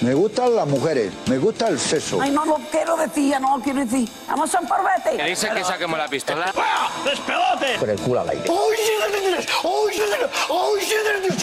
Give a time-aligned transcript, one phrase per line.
[0.00, 2.20] Me gustan las mujeres, me gusta el sexo.
[2.20, 4.08] Ay, no lo quiero decir, ya no lo quiero decir.
[4.28, 5.16] Vamos a un parvete.
[5.16, 6.52] ¿Qué dice que saquemos la pistola?
[7.80, 8.42] Con el culo al aire.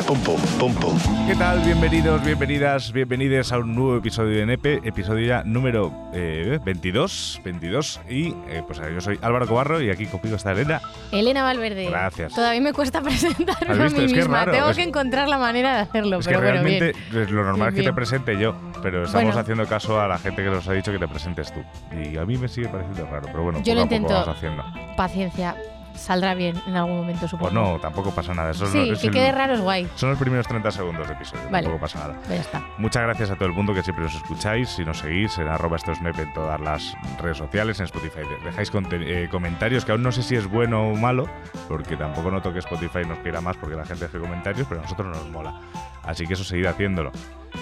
[0.05, 0.99] Pum, pum, pum, pum.
[1.27, 1.59] ¿Qué tal?
[1.61, 7.99] Bienvenidos, bienvenidas, bienvenidos a un nuevo episodio de Nepe, episodio ya número eh, 22, 22
[8.07, 10.81] y eh, pues yo soy Álvaro Cobarro y aquí conmigo está Elena.
[11.11, 11.85] Elena Valverde.
[11.89, 12.35] Gracias.
[12.35, 14.39] Todavía me cuesta presentarme ¿Has a mí Es que es misma.
[14.45, 17.35] raro, Tengo es- que encontrar la manera de hacerlo, Es que pero bueno, realmente bien.
[17.35, 17.91] lo normal es que Bien.
[17.91, 19.39] te presente yo, pero estamos Bueno.
[19.41, 21.63] haciendo caso a la gente que nos ha dicho que te presentes tú.
[21.91, 24.13] Y a mí me sigue pareciendo raro, pero bueno, Yo poco lo a poco intento.
[24.13, 24.63] vamos haciendo.
[24.95, 25.55] Paciencia,
[25.95, 27.51] saldrá bien en algún momento, Pues supongo.
[27.51, 28.51] no, tampoco pasa nada.
[28.51, 29.87] Eso Sí, es que el- quede raro es guay.
[29.95, 31.63] Son los primeros 30 segundos de episodio, Vale.
[31.63, 32.13] tampoco pasa nada.
[32.25, 32.63] Pues ya está.
[32.77, 34.69] Muchas gracias a todo el mundo que siempre os escucháis.
[34.69, 38.21] Si nos seguís en arroba nep en todas las redes sociales, en Spotify.
[38.43, 41.27] Dejáis eh, comentarios, que aún no sé si es bueno o malo,
[41.67, 44.83] porque tampoco noto que Spotify nos quiera más porque la gente deje comentarios, pero a
[44.83, 45.59] nosotros nos mola.
[46.03, 47.11] Así que eso, seguid haciéndolo.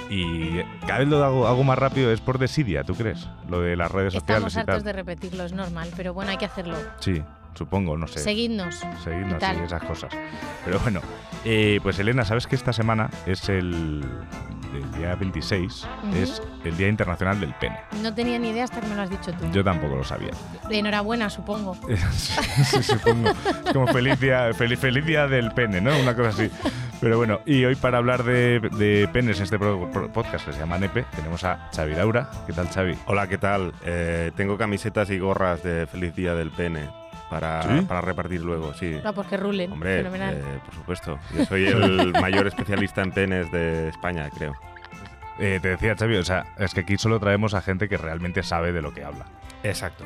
[0.10, 3.28] Y cada vez lo hago, hago más rápido, es por desidia, ¿tú crees?
[3.48, 4.84] Lo de las redes sociales Estamos y hartos tal.
[4.84, 6.76] de repetirlo, es normal, pero bueno, hay que hacerlo.
[7.00, 7.24] Sí,
[7.54, 8.20] supongo, no sé.
[8.20, 8.82] Seguidnos.
[9.04, 10.12] Seguidnos y esas cosas.
[10.66, 11.02] Pero bueno,
[11.46, 14.04] eh, pues Elena, ¿sabes que esta semana es el,
[14.74, 15.88] el día 26?
[16.08, 16.16] Ujú.
[16.16, 17.78] Es el Día Internacional del Pene.
[18.02, 19.46] No tenía ni idea hasta que me lo has dicho tú.
[19.52, 20.32] Yo tampoco lo sabía.
[20.70, 21.76] Enhorabuena, supongo.
[22.14, 23.30] Sí, supongo.
[23.66, 25.98] Es como feliz día, feliz, feliz día del pene, ¿no?
[26.00, 26.50] Una cosa así.
[27.02, 30.54] Pero bueno, y hoy para hablar de, de penes en este pro- pro- podcast que
[30.54, 32.30] se llama Nepe, tenemos a Xavi Daura.
[32.48, 32.98] ¿Qué tal, Xavi?
[33.08, 33.74] Hola, ¿qué tal?
[33.84, 36.88] Eh, tengo camisetas y gorras de Feliz Día del Pene
[37.34, 37.86] para, ¿Sí?
[37.86, 38.96] para repartir luego, sí.
[39.04, 39.72] No, pues que rulen.
[39.72, 40.36] Hombre, Fenomenal.
[40.36, 41.20] eh, por supuesto.
[41.36, 44.54] Yo soy el mayor especialista en penes de España, creo.
[45.40, 48.44] Eh, te decía, Xavi, o sea, es que aquí solo traemos a gente que realmente
[48.44, 49.26] sabe de lo que habla.
[49.64, 50.06] Exacto.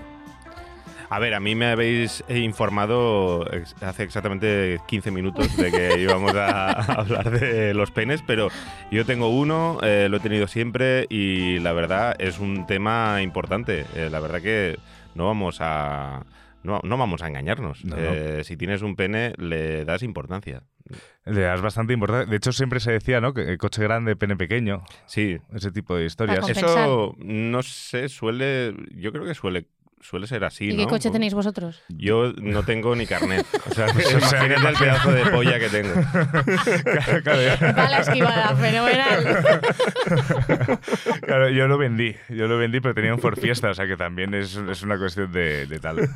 [1.09, 3.45] A ver, a mí me habéis informado
[3.81, 8.49] hace exactamente 15 minutos de que íbamos a, a hablar de los penes, pero
[8.91, 13.85] yo tengo uno, eh, lo he tenido siempre y la verdad es un tema importante.
[13.95, 14.77] Eh, la verdad que
[15.15, 16.23] no vamos a...
[16.63, 17.85] No, no vamos a engañarnos.
[17.85, 18.01] No, no.
[18.01, 20.63] Eh, si tienes un pene, le das importancia.
[21.25, 22.29] Le das bastante importancia.
[22.29, 23.33] De hecho, siempre se decía, ¿no?
[23.33, 26.47] Que el coche grande, pene pequeño, Sí, ese tipo de historias.
[26.49, 28.73] Eso no sé, suele...
[28.95, 29.67] Yo creo que suele,
[30.07, 30.87] suele ser así, ¿Y qué ¿no?
[30.89, 31.83] coche tenéis vosotros?
[31.89, 33.45] Yo no tengo ni carnet.
[33.69, 35.93] O sea, Pues, o sea, imagínate el pedazo de polla que tengo.
[36.87, 39.61] Claro, claro, Bala esquivada, fenomenal.
[41.21, 43.97] claro, yo lo vendí, yo lo vendí, pero tenía un Ford Fiesta, o sea que
[43.97, 46.09] también es, es una cuestión de, de tal.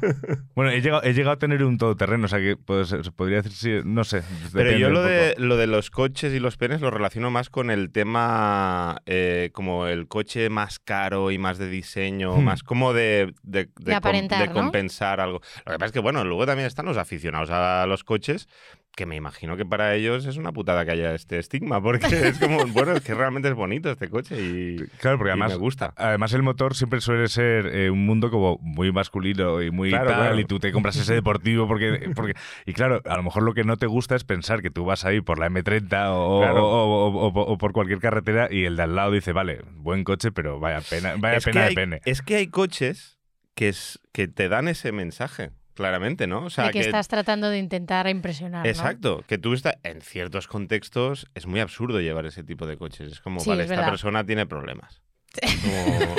[0.56, 3.52] Bueno, he llegado, he llegado a tener un todoterreno, o sea que pues, podría decir,
[3.52, 4.24] sí, no sé.
[4.54, 7.72] Pero yo lo de, lo de los coches y los penes lo relaciono más con
[7.72, 12.44] el tema eh, como el coche más caro y más de diseño, Hmm.
[12.44, 14.54] más como de, de, de com- aparentar, de ¿no?
[14.54, 15.42] compensar algo.
[15.66, 18.48] Lo que pasa es que, bueno, luego también están los aficionados a los coches,
[18.96, 22.38] que me imagino que para ellos es una putada que haya este estigma, porque es
[22.40, 25.58] como, bueno, es que realmente es bonito este coche y, Claro, porque y además, me
[25.58, 25.94] gusta.
[25.96, 30.08] además el motor siempre suele ser eh, un mundo como muy masculino y muy Claro,
[30.10, 30.40] tal, claro.
[30.40, 32.34] y tú te compras ese deportivo porque, porque...
[32.66, 35.06] Y claro, a lo mejor lo que no te gusta es pensar que tú vas
[35.06, 36.66] ahí por la M30 o, Claro.
[36.68, 40.04] o- o- o- o por cualquier carretera y el de al lado dice, vale, buen
[40.04, 42.02] coche, pero vaya pena, vaya es, pena de hay, pene.
[42.04, 43.20] es que hay coches
[43.56, 46.46] que, es, que te dan ese mensaje, claramente, ¿no?
[46.46, 48.64] O sea, de que, estás tratando de intentar impresionar.
[48.66, 48.70] ¿no?
[48.70, 53.12] Exacto, que tú estás en ciertos contextos es muy absurdo llevar ese tipo de coches.
[53.14, 53.92] Es como, Sí, vale, es esta verdad.
[53.92, 55.02] persona tiene problemas.
[55.42, 56.16] Como-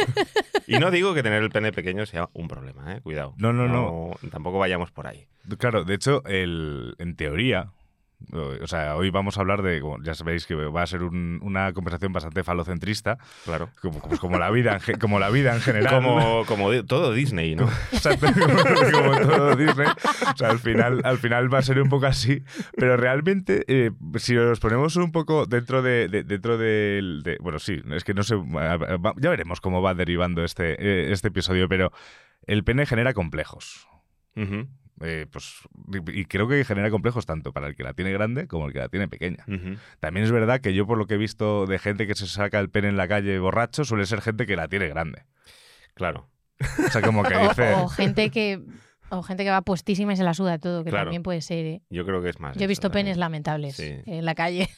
[0.67, 3.01] Y no digo que tener el pene pequeño sea un problema, ¿eh?
[3.03, 3.35] Cuidado.
[3.37, 4.11] No, no, no.
[4.31, 5.27] Tampoco vayamos por ahí.
[5.59, 7.73] Claro, de hecho, el, en teoría,
[8.33, 11.73] o sea, hoy vamos a hablar de, ya sabéis que va a ser un- una
[11.73, 13.69] conversación bastante falocentrista, Claro.
[13.81, 15.95] como, pues como la vida, en como la vida en general.
[16.03, 17.69] Como, como todo Disney, ¿no?
[17.93, 19.87] Exacto, como, como todo Disney.
[20.33, 22.43] O sea, al final, al final va a ser un poco así.
[22.77, 26.09] Pero realmente, eh, si nos ponemos un poco dentro de.
[26.09, 28.37] de- dentro del- de, Bueno, sí, es que no sé.
[29.19, 31.93] Ya veremos cómo va derivando este, eh, este episodio, pero
[32.47, 33.87] el pene genera complejos.
[34.37, 34.67] Ujú,
[35.01, 35.55] Eh, pues,
[36.13, 38.79] y creo que genera complejos tanto para el que la tiene grande como el que
[38.79, 39.45] la tiene pequeña.
[40.01, 42.59] También es verdad que yo, por lo que he visto de gente que se saca
[42.61, 45.25] el pene en la calle borracho, suele ser gente que la tiene grande.
[45.95, 46.29] Claro.
[46.87, 47.73] O sea, como que dice.
[47.75, 48.61] o gente que
[49.11, 51.07] o gente que va puestísima y se la suda todo, que Claro.
[51.07, 51.67] también puede ser.
[51.67, 51.83] ¿eh?
[51.91, 52.57] Yo creo que es más.
[52.57, 53.07] Yo he visto también.
[53.07, 53.95] penes lamentables Sí.
[54.07, 54.71] en la calle.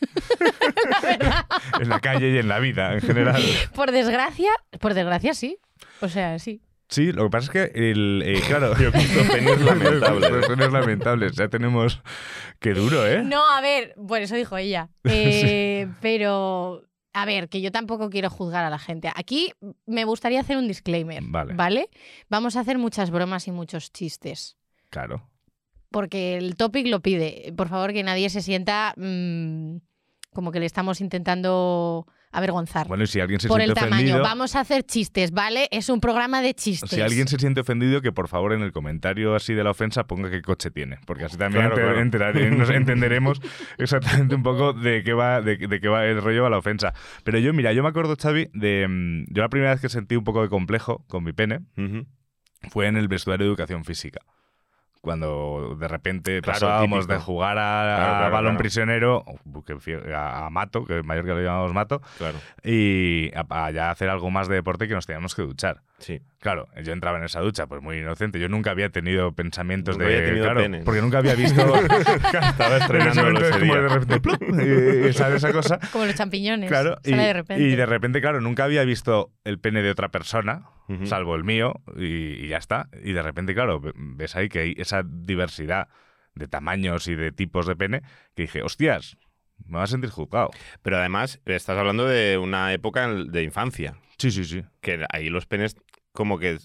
[0.91, 1.47] la verdad.
[1.81, 3.41] en la calle y en la vida en general.
[3.77, 4.51] Por desgracia,
[4.81, 5.59] por desgracia sí.
[6.01, 6.63] O sea, sí.
[6.89, 10.47] Sí, lo que pasa es que el eh, claro, Yo he visto penes lamentables.
[10.47, 11.33] penes lamentables.
[11.33, 12.01] Ya tenemos
[12.61, 13.23] qué duro, ¿eh?
[13.23, 14.91] No, a ver, por eso dijo ella.
[15.05, 16.83] Eh, Pero,
[17.13, 19.11] a ver, que yo tampoco quiero juzgar a la gente.
[19.15, 19.53] Aquí
[19.87, 21.23] me gustaría hacer un disclaimer.
[21.25, 21.89] Vale.
[22.29, 24.57] Vamos a hacer muchas bromas y muchos chistes.
[24.91, 25.29] Claro.
[25.91, 27.53] Porque el topic lo pide.
[27.57, 29.77] Por favor, que nadie se sienta mm,
[30.33, 32.87] como que le estamos intentando avergonzar.
[32.89, 33.95] Bueno, y si alguien se por siente el tamaño.
[34.09, 34.23] ofendido.
[34.23, 35.69] Vamos a hacer chistes, ¿vale?
[35.71, 36.91] Es un programa de chistes.
[36.91, 40.05] Si alguien se siente ofendido, que por favor en el comentario así de la ofensa
[40.07, 42.39] ponga qué coche tiene, porque así también Claro, enter- claro.
[42.41, 43.41] enterare- nos entenderemos
[43.79, 46.93] exactamente un poco de qué va de, de qué va el rollo a la ofensa.
[47.25, 50.17] Pero yo, mira, yo me acuerdo, Xavi, de mm, yo la primera vez que sentí
[50.17, 51.61] un poco de complejo con mi pene
[52.71, 54.21] fue en el vestuario de educación física.
[55.05, 57.13] Cuando de repente Claro, pasábamos típico.
[57.13, 58.59] de jugar a, Claro, a claro, balón claro.
[58.59, 59.25] prisionero
[59.79, 63.71] fie- a, a mato, que es mayor que lo llamamos mato, Claro, y a, a
[63.71, 65.83] ya hacer algo más de deporte que nos teníamos que duchar.
[65.99, 66.23] sí.
[66.41, 68.39] Claro, yo entraba en esa ducha, pues muy inocente.
[68.39, 70.17] Yo nunca había tenido pensamientos Nunca de.
[70.17, 71.63] había tenido claro, porque nunca había visto.
[71.75, 74.37] Estaba estrenándolo ese como de repente, ¡plum!
[74.61, 75.79] y, y sale esa cosa.
[75.91, 76.69] Como los champiñones.
[76.69, 77.63] Claro, y, Sale de repente.
[77.65, 80.65] y de repente, claro, nunca había visto el pene de otra persona,
[81.05, 82.89] Salvo el mío, y, y ya está.
[83.03, 85.89] Y de repente, claro, ves ahí que hay esa diversidad
[86.35, 88.03] de tamaños y de tipos de pene
[88.35, 89.17] que dije, hostias,
[89.67, 90.51] me vas a sentir juzgado.
[90.83, 94.63] Pero además, estás hablando de una época de infancia, Sí, sí, sí.
[94.81, 95.77] que ahí los penes
[96.13, 96.59] como que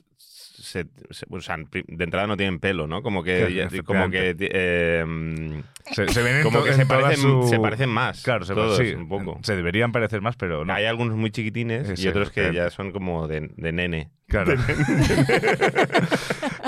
[0.62, 3.02] se, se- o sea, pri- de entrada no tienen pelo, ¿no?
[3.02, 5.60] Como que, como que eh, mm,
[5.94, 8.24] Se, se ven en como que se parecen, su- se parecen más.
[8.24, 9.40] Claro, se, todos, sí, un poco.
[9.44, 10.74] se deberían parecer más, pero no.
[10.74, 14.10] Hay algunos muy chiquitines y otros que ya son como de, de nene.
[14.28, 14.54] Claro.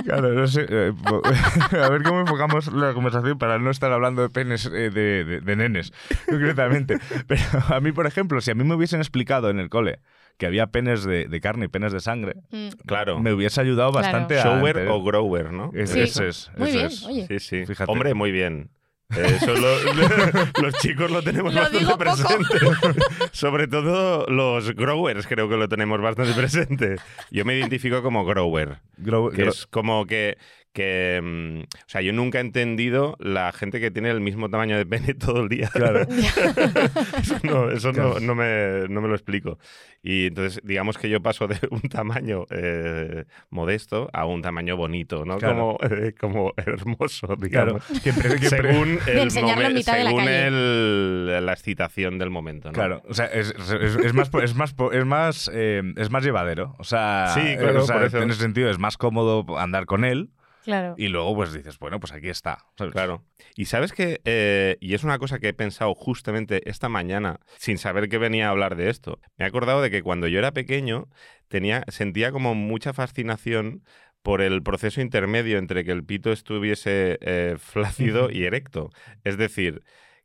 [0.03, 0.65] claro, no sé.
[0.69, 0.93] eh,
[1.83, 5.41] a ver cómo enfocamos la conversación para no estar hablando de penes eh, de, de-
[5.41, 5.93] de nenes,
[6.27, 6.97] concretamente.
[7.27, 9.99] Pero a mí, por ejemplo, si a mí me hubiesen explicado en el cole
[10.41, 12.69] que había penes de, de carne y penes de sangre, Mm.
[12.87, 13.19] Claro.
[13.19, 14.03] me hubiese ayudado Claro.
[14.07, 14.43] bastante a.
[14.43, 15.69] Shower o grower, ¿no?
[15.75, 15.99] Es- Sí.
[15.99, 16.49] Eso es.
[16.57, 17.03] Muy bien, es.
[17.05, 17.27] oye.
[17.27, 17.65] Sí, sí.
[17.67, 17.91] Fíjate.
[17.91, 18.71] Hombre, muy bien.
[19.15, 19.77] Eh, Eso lo-
[20.63, 22.57] los chicos lo tenemos Lo bastante presente.
[23.33, 26.95] Sobre todo los growers creo que lo tenemos bastante presente.
[27.29, 30.37] Yo me identifico como grower, Gro- que gro- es como que...
[30.73, 34.77] que mm, o sea, yo nunca he entendido la gente que tiene el mismo tamaño
[34.77, 35.69] de pene todo el día.
[35.73, 36.01] Claro.
[37.21, 38.19] eso no, eso no- Claro.
[38.21, 39.57] no, me, no me lo explico.
[40.03, 45.25] Y entonces, digamos que yo paso de un tamaño eh, modesto a un tamaño bonito,
[45.25, 45.37] ¿no?
[45.37, 45.77] Claro.
[45.79, 47.41] Como, eh, como hermoso, Claro.
[47.79, 47.85] digamos.
[48.03, 50.47] Que pre- que pre- según el momen- la según calle.
[50.47, 52.73] el- la excitación del momento, ¿no?
[52.73, 56.75] Claro, o sea, es, es- es más, es más, es más, eh, es más llevadero.
[56.79, 58.21] O sea, Sí, claro, o sea, por eso.
[58.21, 60.29] en ese sentido es más cómodo andar con él
[60.63, 60.95] Claro.
[60.97, 62.65] y luego pues dices, bueno, pues aquí está.
[62.77, 62.93] ¿sabes?
[62.93, 63.23] Claro.
[63.55, 67.77] Y sabes que, eh, y es una cosa que he pensado justamente esta mañana, sin
[67.77, 70.51] saber que venía a hablar de esto, me he acordado de que cuando yo era
[70.51, 71.09] pequeño
[71.47, 73.83] tenía, sentía como mucha fascinación
[74.21, 78.89] por el proceso intermedio entre que el pito estuviese eh, flácido y erecto.
[79.23, 79.83] Es decir,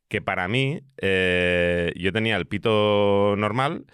[0.08, 3.86] que para mí eh, yo tenía el pito normal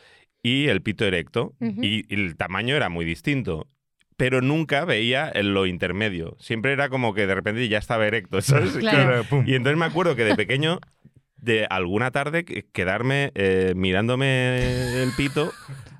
[0.43, 3.69] y el pito erecto y el tamaño era muy distinto.
[4.23, 6.37] Pero nunca veía en lo intermedio.
[6.39, 8.73] Siempre era como que de repente ya estaba erecto, ¿sabes?
[8.77, 9.25] Claro.
[9.25, 9.43] pum.
[9.49, 10.79] Y entonces me acuerdo que de pequeño,
[11.39, 15.53] de alguna tarde, que- quedarme eh, mirándome el pito,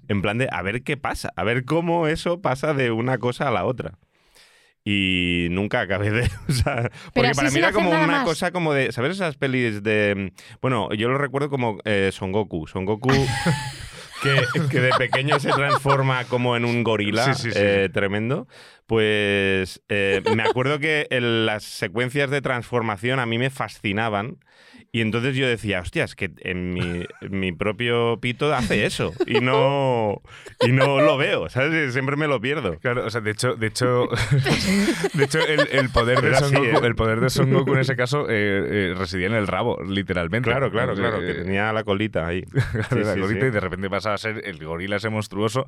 [0.07, 3.49] en plan de a ver qué pasa, a ver cómo eso pasa de una cosa
[3.49, 3.99] a la otra.
[4.85, 6.31] Y nunca acabé de.
[6.49, 8.25] O sea, porque para mí era como una más.
[8.25, 8.93] cosa como de.
[8.93, 10.33] ¿Sabes esas pelis de.?
[10.61, 12.69] Bueno, yo lo recuerdo como eh, Son Goku.
[12.69, 13.11] Son Goku.
[14.23, 18.47] Que, que de pequeño se transforma como en un gorila Sí, sí, sí, eh, tremendo.
[18.87, 24.39] Pues eh, me acuerdo que las secuencias de transformación a mí me fascinaban.
[24.95, 29.15] Y entonces yo decía, hostias, que en mi, mi propio pito hace eso.
[29.27, 30.21] Y no,
[30.61, 31.95] y no lo veo, ¿sabes?
[31.95, 32.79] Siempre me lo pierdo.
[32.79, 34.09] Claro, o sea, de hecho, de hecho,
[35.15, 36.87] de hecho el, el poder de Son Goku, ¿eh?
[36.87, 40.51] el poder de Son Goku en ese caso eh, eh, residía en el rabo, literalmente.
[40.51, 42.45] Claro, claro, claro, que tenía la colita ahí.
[42.93, 43.35] Sí, la sí, sí.
[43.37, 45.65] y de repente pasa a ser el gorila ese monstruoso.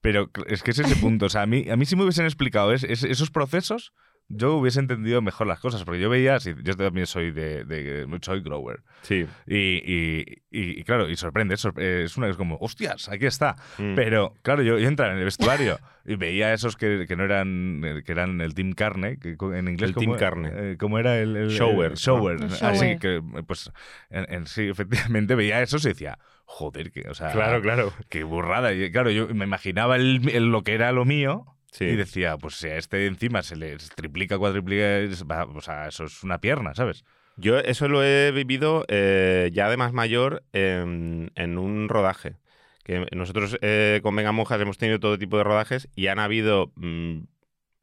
[0.00, 1.26] Pero es que es ese punto.
[1.26, 3.92] O sea, a mí, a mí si me hubiesen explicado es- es- esos procesos,
[4.30, 5.84] yo hubiese entendido mejor las cosas.
[5.84, 8.80] Porque yo veía, si- yo también soy de, de- soy grower.
[9.02, 9.26] Sí.
[9.46, 13.56] Y, y- y- y claro, y sorprende, sorpre- es una es como, hostias, aquí está.
[13.78, 13.94] Mm.
[13.94, 17.82] Pero claro, yo, yo entraba en el vestuario y veía esos que, que no eran,
[17.84, 20.50] eh, que eran el Team Carne, que en inglés El ¿cómo, Team Carne.
[20.54, 22.38] eh, ¿cómo era el, el- Shower, el shower?
[22.62, 23.70] Así que, pues,
[24.10, 27.92] en, en sí, efectivamente veía eso y decía, joder, que, o sea, Claro, claro.
[28.08, 28.72] qué burrada.
[28.72, 31.46] Y claro, yo me imaginaba el- el- lo que era lo mío.
[31.78, 31.84] Sí.
[31.84, 35.86] Y decía, pues si a este encima se le triplica, cuadriplica, es- va- o sea,
[35.88, 37.04] eso es una pierna, ¿sabes?
[37.36, 42.34] Yo eso lo he vivido eh, ya de más mayor en, en un rodaje.
[42.82, 46.72] Que nosotros eh, con Venga Monjas hemos tenido todo tipo de rodajes y han habido
[46.74, 47.18] mm,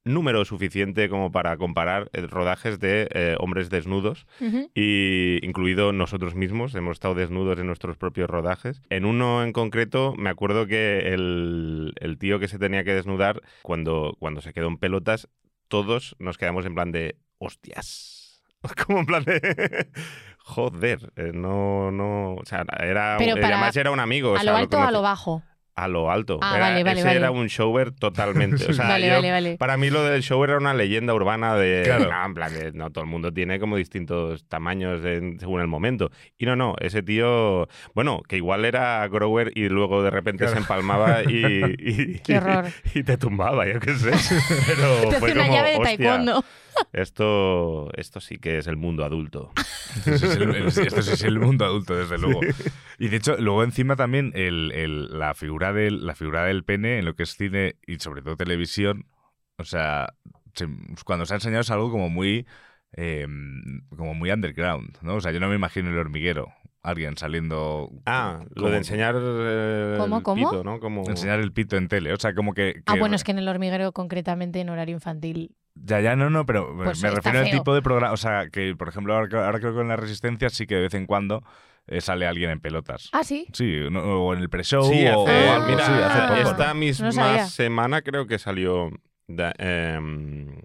[0.05, 4.27] número suficiente como para comparar eh, rodajes de eh, hombres desnudos
[4.73, 8.81] y incluido nosotros mismos, hemos estado desnudos en nuestros propios rodajes.
[8.89, 13.41] En uno en concreto, me acuerdo que el, el tío que se tenía que desnudar,
[13.63, 15.27] cuando, cuando se quedó en pelotas,
[15.67, 18.43] todos nos quedamos en plan de, hostias.
[18.85, 19.89] Como en plan de,
[20.37, 24.31] Joder, eh, no, no, o sea, era, Pero para- además era un amigo.
[24.31, 25.41] o ¿A sea, lo alto o a lo bajo?
[25.77, 26.39] A lo alto.
[26.41, 27.19] Ah, Era- vale, vale, ese vale.
[27.19, 28.63] era un shower totalmente.
[28.69, 29.57] O sea, Vale, yo- vale, vale.
[29.57, 31.81] Para mí lo del show era una leyenda urbana de...
[31.83, 32.09] Claro.
[32.09, 35.67] No, en plan, de- no, todo el mundo tiene como distintos tamaños en- según el
[35.67, 36.11] momento.
[36.37, 37.67] Y no, no, ese tío...
[37.93, 41.75] Bueno, que igual era grower y luego de repente se empalmaba y...
[41.79, 42.65] y- Qué horror.
[42.93, 44.11] Y te tumbaba, yo qué sé.
[44.67, 46.45] Pero Te fue una como, llave de "Hostia, taekwondo.
[46.93, 49.51] Esto, esto sí que es el mundo adulto.
[49.97, 52.41] Esto sí es el, el- esto sí es el mundo adulto, desde luego.
[52.99, 56.99] Y de hecho, luego encima también el- el- la, figura del, la figura del pene
[56.99, 59.05] en lo que es cine y sobre todo televisión,
[59.57, 60.13] o sea,
[60.53, 60.67] se-
[61.05, 62.45] cuando se ha enseñado es algo como muy,
[62.93, 63.27] eh,
[63.95, 65.15] como muy underground, ¿no?
[65.15, 66.53] O sea, yo no me imagino el hormiguero,
[66.89, 67.89] alguien saliendo...
[68.05, 70.49] Ah, lo como- de enseñar eh, ¿Cómo, el cómo?
[70.51, 70.79] pito, ¿no?
[70.79, 71.07] Como...
[71.09, 72.81] Enseñar el pito en tele, o sea, como que...
[72.85, 75.55] Ah, bueno, es que en el hormiguero, concretamente en horario infantil.
[75.75, 78.13] Ya, ya, no, no, pero Pues me está refiero al tipo de programa.
[78.13, 80.81] O sea, que por ejemplo, ahora, ahora creo que en la Resistencia sí que de
[80.81, 81.43] vez en cuando
[81.87, 83.09] eh, sale alguien en pelotas.
[83.11, 83.45] Ah, sí.
[83.51, 86.27] Sí, no- o en el pre-show Sí, o, hace- o algo mira, así, hace Ah.
[86.29, 86.49] poco.
[86.51, 88.89] esta misma semana creo que salió
[89.27, 90.61] Da- em,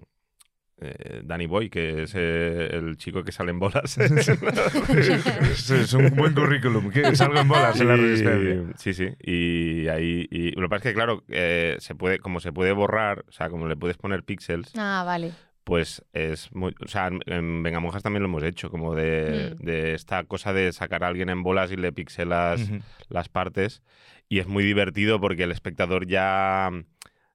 [0.81, 3.97] eh, Danny Boy, que es eh, el chico que sale en bolas.
[3.99, 6.89] es, es un buen currículum.
[6.89, 8.73] Que salgo en bolas en la Resistencia.
[8.77, 9.07] Sí, sí.
[9.21, 10.27] Y ahí.
[10.31, 13.31] Y lo que pasa es que, claro, eh, se puede, como se puede borrar, o
[13.31, 15.31] sea, como le puedes poner píxeles, Ah, vale.
[15.63, 16.73] pues es muy.
[16.83, 19.63] O sea, en- en Vengamonjas también lo hemos hecho, como de, Mm.
[19.65, 22.61] de esta cosa de sacar a alguien en bolas y le pixelas
[23.09, 23.81] las partes.
[24.29, 26.69] Y es muy divertido porque el espectador ya,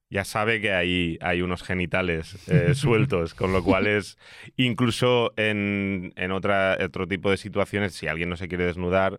[0.08, 4.18] ya sabe que hay, hay unos genitales eh, sueltos, con lo cual es
[4.56, 9.18] incluso en, en otra, otro tipo de situaciones, si alguien no se quiere desnudar,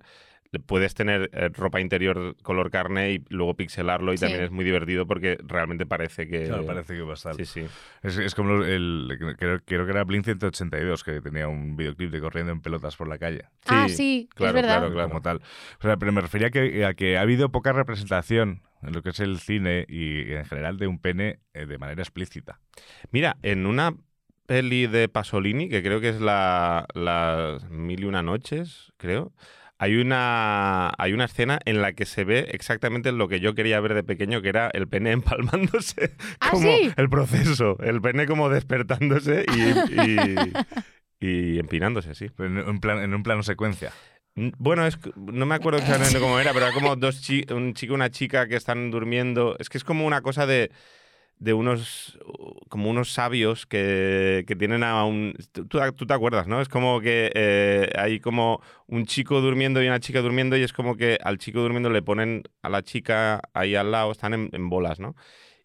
[0.66, 4.22] puedes tener eh, ropa interior color carne y luego pixelarlo y Sí.
[4.26, 6.46] también es muy divertido porque realmente parece que...
[6.46, 7.36] Claro, parece que va a estar.
[7.36, 7.66] Sí, sí.
[8.02, 9.18] Es, es como el.
[9.38, 13.08] Creo, creo que era Blink 182, que tenía un videoclip de corriendo en pelotas por
[13.08, 13.44] la calle.
[13.66, 14.78] ah, Sí, claro, es verdad.
[14.80, 15.10] claro, claro.
[15.10, 15.38] Como tal.
[15.80, 19.02] O sea, pero me refería a que, a que ha habido poca representación en lo
[19.02, 22.60] que es el cine y en general de un pene eh, de manera explícita.
[23.12, 23.94] Mira, en una
[24.46, 29.34] peli de Pasolini, que creo que es la, las Mil y una noches, creo,
[29.80, 33.80] hay una, hay una escena en la que se ve exactamente lo que yo quería
[33.80, 36.16] ver de pequeño, que era el pene empalmándose.
[36.40, 36.92] ¿Ah, como sí?
[36.98, 40.54] El proceso, el pene como despertándose y, y-
[41.20, 42.28] y empinándose, sí.
[42.40, 43.92] En un, plan, en un plano secuencia.
[44.36, 47.94] Bueno, es, no me acuerdo exactamente cómo era, pero era como dos chi- un chico
[47.94, 49.56] y una chica que están durmiendo.
[49.60, 50.72] Es que es como una cosa de,
[51.40, 52.18] de unos
[52.70, 55.36] como unos sabios que, que tienen a un...
[55.52, 56.62] Tú, tú te acuerdas, ¿no?
[56.62, 60.74] Es como que eh, hay como un chico durmiendo y una chica durmiendo y es
[60.74, 64.50] como que al chico durmiendo le ponen a la chica ahí al lado, están en,
[64.52, 65.16] en bolas, ¿no?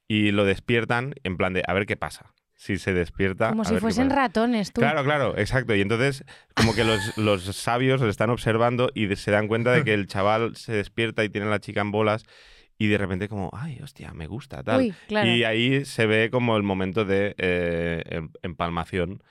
[0.06, 2.32] Y lo despiertan en plan de a ver qué pasa.
[2.54, 3.48] Si se despierta...
[3.48, 4.20] Como a si ver qué fuesen pasa.
[4.20, 4.82] ratones, tú.
[4.82, 5.74] Claro, claro, exacto.
[5.74, 6.24] Y entonces,
[6.54, 10.06] como que los, los sabios le están observando y se dan cuenta de que el
[10.06, 12.24] chaval se despierta y tiene a la chica en bolas
[12.78, 14.80] y de repente como, ay, hostia, me gusta, tal.
[14.80, 15.28] Uy, claro.
[15.28, 19.22] Y ahí se ve como el momento de eh, em- empalmación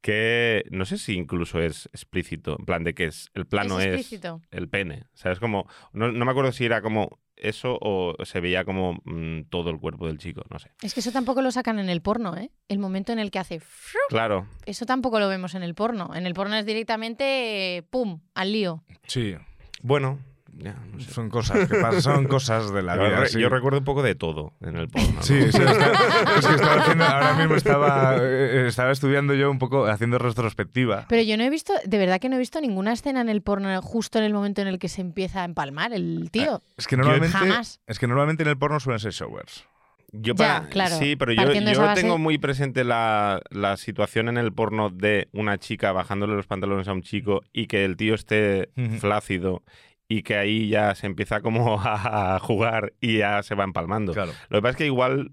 [0.00, 4.12] que no sé si incluso es explícito, en plan de que es el plano es
[4.50, 5.04] el pene.
[5.14, 5.40] ¿Sabes?
[5.40, 9.70] Como, no, no me acuerdo si era como eso o se veía como mm, todo
[9.70, 10.70] el cuerpo del chico, no sé.
[10.82, 12.50] Es que eso tampoco lo sacan en el porno, ¿eh?
[12.68, 13.60] El momento en el que hace...
[13.60, 16.14] fru, Claro, Eso tampoco lo vemos en el porno.
[16.14, 17.84] En el porno es directamente...
[17.90, 18.20] ¡Pum!
[18.34, 18.82] Al lío.
[19.06, 19.34] Sí,
[19.82, 20.18] bueno,
[20.60, 21.10] ya, no sé.
[21.12, 23.20] son cosas que pasan, son cosas de la Yo, vida.
[23.20, 23.40] re- sí.
[23.40, 25.08] yo recuerdo un poco de todo en el porno.
[25.14, 25.22] ¿no?
[25.22, 25.92] Sí, sí, está-
[26.38, 31.06] es que estaba haciendo, ahora mismo estaba, eh, estaba estudiando yo un poco, haciendo retrospectiva.
[31.08, 31.72] Pero yo no he visto...
[31.84, 34.60] De verdad que no he visto ninguna escena en el porno justo en el momento
[34.60, 36.62] en el que se empieza a empalmar el tío.
[36.76, 37.80] Es que normalmente, Jamás.
[37.86, 39.64] es que normalmente en el porno suelen ser showers.
[40.10, 44.38] Yo Ya, para- claro, Sí, pero yo, yo tengo muy presente la, la situación en
[44.38, 48.14] el porno de una chica bajándole los pantalones a un chico y que el tío
[48.14, 49.62] esté flácido
[50.08, 54.12] y que ahí ya se empieza como a jugar y ya se va empalmando.
[54.14, 54.32] Claro.
[54.48, 55.32] Lo que pasa es que igual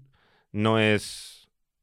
[0.52, 1.32] no es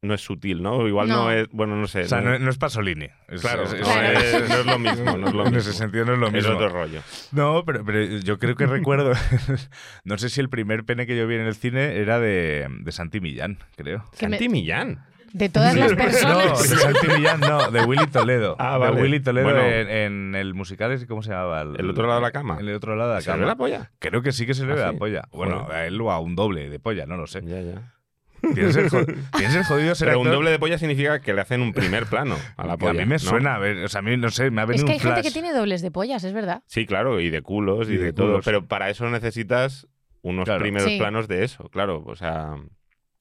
[0.02, 0.86] no es sutil, ¿no?
[0.86, 1.32] Igual no, No.
[1.32, 2.02] es, bueno, no sé.
[2.02, 3.08] O sea, no- es Pasolini.
[3.30, 4.20] Es- claro, es- no, es- Claro.
[4.20, 6.34] es, no es lo mismo, no es lo en ese sentido no es lo Es
[6.34, 6.56] mismo.
[6.56, 7.02] otro rollo.
[7.32, 9.14] No, pero, pero yo creo que recuerdo,
[10.04, 12.92] no sé si el primer pene que yo vi en el cine era de, de
[12.92, 14.04] Santi Millán, creo.
[14.12, 15.06] Santi Millán.
[15.34, 17.08] De todas las No, personas...
[17.18, 18.56] Millán no, de Willy Toledo.
[18.60, 18.96] Ah, vale.
[18.96, 19.64] De Willy Toledo Bueno.
[19.66, 21.62] en, en el musical, ¿cómo se llamaba?
[21.64, 22.58] ¿El otro lado de la cama?
[22.60, 23.42] El otro lado de la ¿Se le cama.
[23.42, 23.92] ve la polla?
[24.00, 24.98] Creo que sí que se le ¿Ah, ve la sí?
[24.98, 25.24] polla.
[25.32, 25.76] Bueno, Joder.
[25.76, 27.42] a él o a un doble de polla, no lo sé.
[27.44, 27.94] Ya, ya.
[28.54, 29.06] Tienes el, jo-
[29.38, 32.06] tienes el jodido ser Pero un doble de polla significa que le hacen un primer
[32.06, 32.92] plano a la polla.
[33.02, 33.20] a mí me ¿no?
[33.20, 34.98] suena, a ver, o sea, a mí no sé, me ha Es venido que hay
[34.98, 35.26] un gente flash.
[35.26, 36.62] que tiene dobles de pollas, es verdad.
[36.68, 38.42] Sí, claro, y de culos y, Y de, de todo.
[38.44, 39.88] Pero para eso necesitas
[40.22, 40.62] unos Claro.
[40.62, 40.98] primeros Sí.
[41.00, 42.04] planos de eso, claro.
[42.06, 42.56] O sea,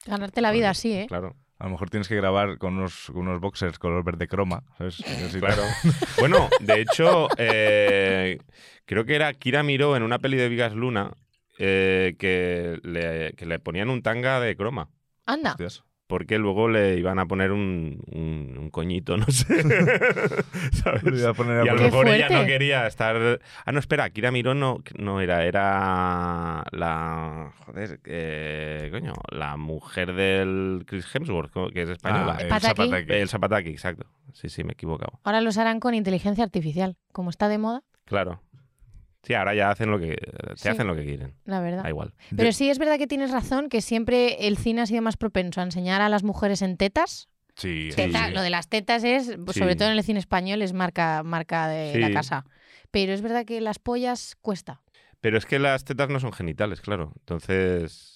[0.07, 1.07] Ganarte la vida así, ¿eh?
[1.09, 1.37] claro.
[1.63, 5.01] A lo mejor tienes que grabar con unos, unos boxers color verde croma, ¿sabes?
[5.25, 5.63] Así Claro.
[6.19, 8.41] bueno, de hecho, eh,
[8.85, 11.13] creo que era Kira Miró en una peli de Vigas Luna
[11.61, 14.89] eh, que, le, que le ponían un tanga de croma.
[15.25, 15.53] Anda.
[15.53, 15.85] Hostias.
[16.13, 19.63] Porque luego le iban a poner un, un- un coñito, no sé.
[20.73, 21.03] ¿Sabes?
[21.05, 23.41] Le iba a poner a y a lo mejor ella no quería estar.
[23.65, 27.51] Ah, no, espera, Kira Miró no, no era, era la.
[27.65, 32.37] Joder, eh, coño, la mujer del Chris Hemsworth, que es española.
[32.39, 32.83] Ah, el Pataki.
[32.83, 33.13] Zapataki.
[33.15, 34.05] el Zapataki, exacto.
[34.35, 35.19] Sí, sí, me he equivocado.
[35.25, 38.43] Ahora los harán con inteligencia artificial, como está de moda, Claro.
[39.23, 40.17] Sí, ahora ya hacen lo que.
[40.17, 40.69] Te Sí.
[40.69, 41.35] hacen lo que quieren.
[41.45, 41.83] la verdad.
[41.85, 42.13] Da igual.
[42.37, 45.61] Pero sí es verdad que tienes razón que siempre el cine ha sido más propenso
[45.61, 47.29] a enseñar a las mujeres en tetas.
[47.55, 48.33] Sí, Teta- sí.
[48.35, 51.69] Lo de las tetas es, pues, sobre todo en el cine español, es marca, marca
[51.69, 51.99] de Sí.
[52.01, 52.47] la casa.
[52.91, 54.81] Pero es verdad que las pollas cuesta.
[55.21, 57.13] Pero es que las tetas no son genitales, claro.
[57.21, 58.09] Entonces.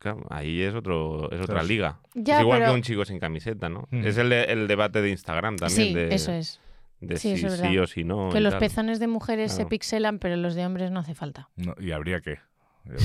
[0.00, 1.98] claro, ahí es otro es otra liga.
[2.14, 3.88] Ya, es igual pero- que un chico sin camiseta, ¿no?
[3.90, 4.06] Mm.
[4.06, 5.88] Es el, de- el debate de Instagram también.
[5.88, 6.60] sí, de, eso es.
[7.00, 8.28] De Sí, si sí o si no.
[8.30, 8.60] que los tal.
[8.60, 11.48] pezones de mujeres se pixelan, pero los de hombres no hace falta.
[11.56, 12.38] No, y habría que.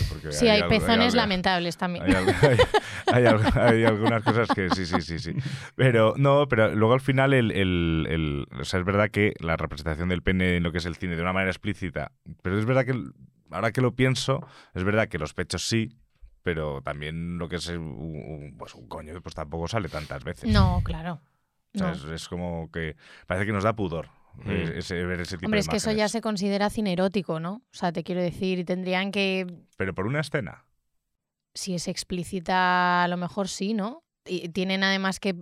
[0.10, 2.06] porque Sí, hay, algo- pezones algo- lamentables también.
[2.06, 2.58] Hay, al- hay-
[3.14, 5.34] hay al- hay algunas cosas que sí, sí, sí, sí.
[5.76, 9.58] Pero no, pero luego al final el, el- el- o sea, es verdad que la
[9.58, 12.66] representación del pene en lo que es el cine de una manera explícita, pero es
[12.66, 12.94] verdad que
[13.52, 14.40] ahora que lo pienso,
[14.74, 15.98] es verdad que los pechos sí,
[16.44, 20.50] pero también lo que es un, un- pues un coño pues tampoco sale tantas veces.
[20.50, 21.20] No, claro.
[21.76, 22.96] O sea, es, es como que
[23.28, 24.50] parece que nos da pudor Mm.
[24.50, 27.40] eh, ese- ver ese tipo Hombre, de es que eso ya se considera cine erótico,
[27.40, 27.56] ¿no?
[27.72, 29.46] O sea, te quiero decir, tendrían que,
[29.78, 30.66] Pero por una escena.
[31.54, 34.04] si es explícita, a lo mejor sí, ¿no?
[34.26, 35.36] Y tienen además que,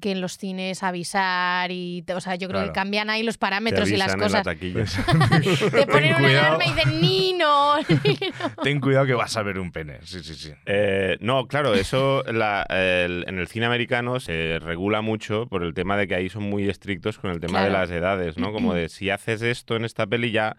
[0.00, 2.72] que en los cines avisar y, o sea, yo creo Claro.
[2.72, 4.44] que cambian ahí los Te parámetros y las avisan en la cosas.
[4.44, 5.70] taquilla.
[5.70, 8.50] Te ponen una alarma y dicen, Nino, Nino".
[8.62, 9.98] Ten cuidado que vas a ver un pene.
[10.02, 10.52] Sí, sí, sí.
[10.66, 15.74] Eh, no, claro, eso la- el- en el cine americano se regula mucho por el
[15.74, 18.52] tema de que ahí son muy estrictos con el tema de las edades, ¿no?
[18.52, 20.56] Como de si haces esto en esta peli ya,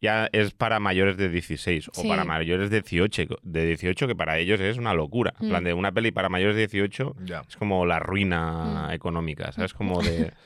[0.00, 4.38] ya es para mayores de 16 o para mayores de 18, de 18 que para
[4.38, 5.34] ellos es una locura.
[5.40, 5.48] En Mm.
[5.50, 7.42] plan de una peli para mayores de 18 Ya.
[7.48, 8.92] es como la ruina Mm.
[8.92, 9.72] económica, ¿sabes?
[9.74, 10.32] Como de...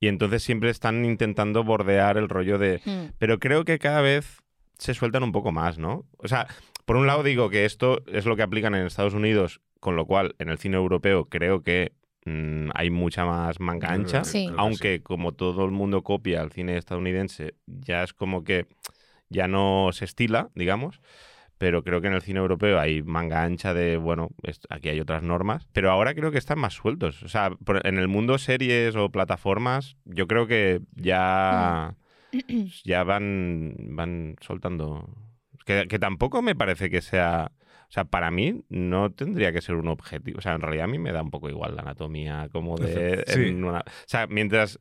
[0.00, 2.80] Y entonces siempre están intentando bordear el rollo de...
[2.84, 4.42] Mm, Pero creo que cada vez
[4.78, 6.04] se sueltan un poco más, ¿no?
[6.18, 6.46] O sea,
[6.84, 10.06] por un lado digo que esto es lo que aplican en Estados Unidos, con lo
[10.06, 11.92] cual en el cine europeo creo que
[12.24, 14.48] mm, hay mucha más manga ancha, Sí.
[14.56, 18.66] aunque como todo el mundo copia al cine estadounidense, ya es como que
[19.28, 21.00] ya no se estila, digamos.
[21.58, 24.28] Pero creo que en el cine europeo hay manga ancha de, bueno,
[24.70, 25.66] aquí hay otras normas.
[25.72, 27.20] Pero ahora creo que están más sueltos.
[27.24, 27.50] O sea,
[27.82, 31.96] en el mundo series o plataformas, yo creo que ya,
[32.84, 35.08] ya van, van soltando.
[35.66, 37.50] Que, que tampoco me parece que sea.
[37.88, 40.38] O sea, para mí no tendría que ser un objetivo.
[40.38, 43.24] O sea, en realidad a mí me da un poco igual la anatomía como de...
[43.26, 43.46] Sí.
[43.48, 44.78] en una- o sea, mientras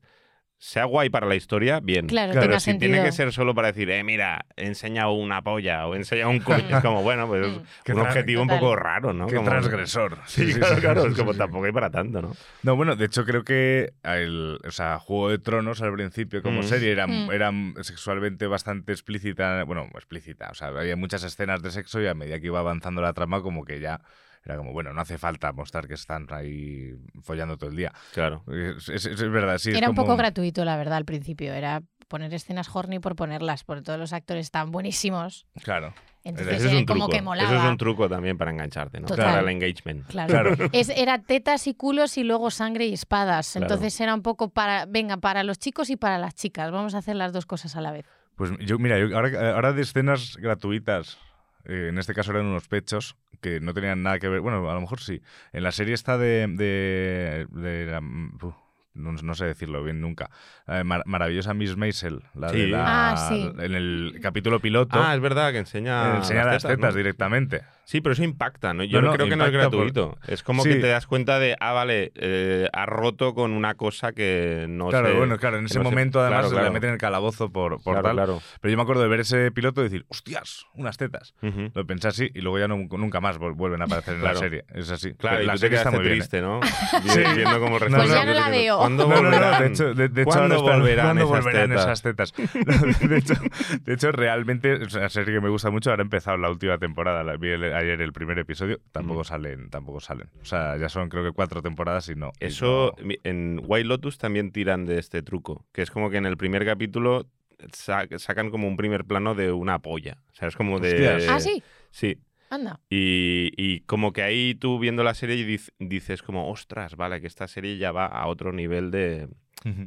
[0.60, 2.08] sea guay para la historia, bien.
[2.08, 2.92] Claro, Claro, Pero si sentido.
[2.94, 6.78] tiene que ser solo para decir, eh, mira, enseña una polla o enseña un coño,
[6.78, 7.46] es como, bueno, pues
[7.86, 7.98] es Mm.
[7.98, 9.28] Un objetivo un poco raro, ¿no?
[9.28, 10.18] Qué Como- transgresor.
[10.26, 11.38] Sí, claro, claro, sí, es como sí.
[11.40, 12.36] tampoco hay para tanto, ¿no?
[12.64, 16.62] No, bueno, de hecho creo que el, o sea, Juego de Tronos al principio como
[16.62, 16.64] Mm.
[16.64, 17.32] serie era, Mm.
[17.32, 22.14] era sexualmente bastante explícita, bueno, explícita, o sea, había muchas escenas de sexo y a
[22.16, 24.02] medida que iba avanzando la trama como que ya
[24.48, 27.92] era como, bueno, no hace falta mostrar que están ahí follando todo el día.
[28.14, 28.44] Claro.
[28.48, 29.72] Es, es- es verdad, sí.
[29.72, 31.54] es Era un poco gratuito, la verdad, al principio.
[31.54, 35.46] Era poner escenas horny por ponerlas, porque todos los actores estaban buenísimos.
[35.64, 35.94] Claro.
[36.24, 37.16] Entonces Ese es un como truco.
[37.18, 37.50] que molaba.
[37.50, 39.08] Eso es un truco también para engancharte, ¿no?
[39.08, 39.26] Total.
[39.26, 40.08] Para el engagement.
[40.08, 40.30] Claro.
[40.56, 40.70] Claro.
[40.74, 43.52] Es, era tetas y culos y luego sangre y espadas.
[43.52, 43.66] Claro.
[43.66, 46.72] Entonces era un poco para, venga, para los chicos y para las chicas.
[46.72, 48.06] Vamos a hacer las dos cosas a la vez.
[48.36, 51.18] Pues yo, mira, yo ahora, ahora de escenas gratuitas,
[51.66, 54.42] eh, en este caso eran unos pechos que no tenían nada que ver.
[54.42, 55.22] Bueno, a lo mejor sí.
[55.54, 56.46] En la serie está de.
[56.50, 58.54] de, de la- uf,
[58.94, 60.30] no, no sé decirlo bien nunca.
[60.66, 62.24] De Mar- maravillosa Miss Maisel.
[62.34, 62.68] La de Sí.
[62.72, 63.52] la- Ah, sí.
[63.60, 64.98] En el capítulo piloto.
[65.00, 66.98] Ah, es verdad que enseña, eh, enseña las tetas, ¿no?
[66.98, 67.62] directamente.
[67.90, 68.84] Sí, pero eso impacta, ¿no?
[68.84, 70.18] Yo No, no, no, creo que no es impacta por- gratuito.
[70.28, 70.68] Es como Sí.
[70.72, 74.90] que te das cuenta de, ah, vale, eh, ha roto con una cosa que no
[74.90, 76.74] claro, sé- bueno, claro, en ese no sé- momento además claro, se la claro.
[76.74, 78.16] meten en el calabozo por, por Claro, tal.
[78.18, 78.42] claro.
[78.60, 81.34] Pero yo me acuerdo de ver ese piloto y decir, hostias, unas tetas.
[81.42, 81.72] Ujú.
[81.74, 84.34] Lo pensé así y luego ya no- nunca más vuelven a aparecer en Claro.
[84.34, 84.66] la serie.
[84.74, 85.14] Es así.
[85.14, 86.18] Claro, Pero y la tú te serie está quedaste muy bien, ¿eh?
[86.20, 86.60] triste, ¿no?
[87.08, 87.36] Sí.
[87.38, 88.78] Viendo cómo Pues ya no la veo.
[88.80, 89.62] ¿Cuándo volverán?
[89.62, 91.86] de hecho, de, de hecho ¿Cuándo ahora están- volverán, ¿cuándo esas, volverán tetas?
[91.86, 92.34] esas tetas?
[92.68, 93.34] No, de, hecho,
[93.82, 95.90] de hecho, realmente, es una serie que me gusta mucho.
[95.90, 97.24] Ahora ha empezado la última temporada.
[97.24, 98.80] La vi ayer el primer episodio.
[98.92, 99.26] Tampoco Mm.
[99.26, 100.30] salen, tampoco salen.
[100.42, 102.32] O sea, ya son creo que cuatro temporadas y no.
[102.40, 106.18] y Eso, no- en White Lotus también tiran de este truco, que es como que
[106.18, 107.28] en el primer capítulo
[107.74, 110.18] sa- sacan como un primer plano de una polla.
[110.32, 110.92] O sea, es como de...
[111.08, 111.26] Hostias.
[111.30, 111.64] Ah, sí.
[111.92, 112.18] Sí.
[112.50, 112.80] Anda.
[112.90, 117.48] Y, y como que ahí tú viendo la serie dices como, ostras, vale, que esta
[117.48, 119.28] serie ya va a otro nivel de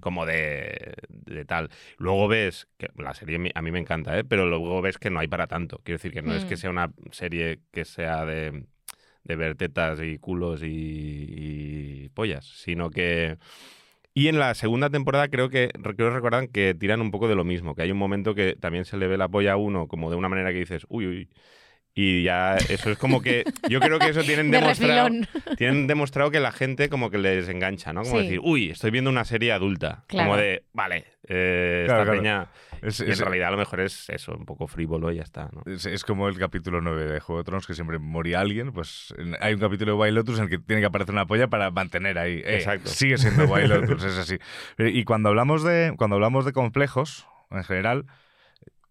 [0.00, 1.70] como de, de tal.
[1.98, 4.24] Luego ves que la serie a mí me encanta, ¿eh?
[4.24, 5.80] pero luego ves que no hay para tanto.
[5.84, 6.58] Quiero decir que no es que Mm.
[6.58, 8.64] sea una serie que sea de,
[9.24, 13.38] de ver tetas y culos y, y pollas, sino que...
[14.12, 17.44] Y en la segunda temporada creo que creo recordar que tiran un poco de lo
[17.44, 20.10] mismo, que hay un momento que también se le ve la polla a uno como
[20.10, 21.28] de una manera que dices, uy, uy.
[21.94, 25.28] Y ya eso es como que yo creo que eso tienen De demostrado refilón.
[25.58, 28.02] tienen demostrado que la gente como que les engancha, ¿no?
[28.02, 28.22] Como Sí.
[28.24, 30.04] decir, uy, estoy viendo una serie adulta.
[30.06, 30.28] Claro.
[30.30, 32.12] Como de, vale, eh, Claro, esta claro.
[32.22, 32.46] peña.
[32.80, 35.22] Es, Y en es- realidad a lo mejor es eso, un poco frívolo y ya
[35.22, 35.62] está, ¿no?
[35.70, 38.72] es- es como el capítulo 9 de Juego de Tronos, que siempre moría alguien.
[38.72, 41.26] Pues en- hay un capítulo de Wild Lotus en el que tiene que aparecer una
[41.26, 42.38] polla para mantener ahí.
[42.44, 42.88] eh, Exacto.
[42.88, 43.66] Sigue siendo Wild
[43.98, 44.38] Lotus, es así.
[44.78, 48.06] Y cuando hablamos de, cuando hablamos de complejos, en general,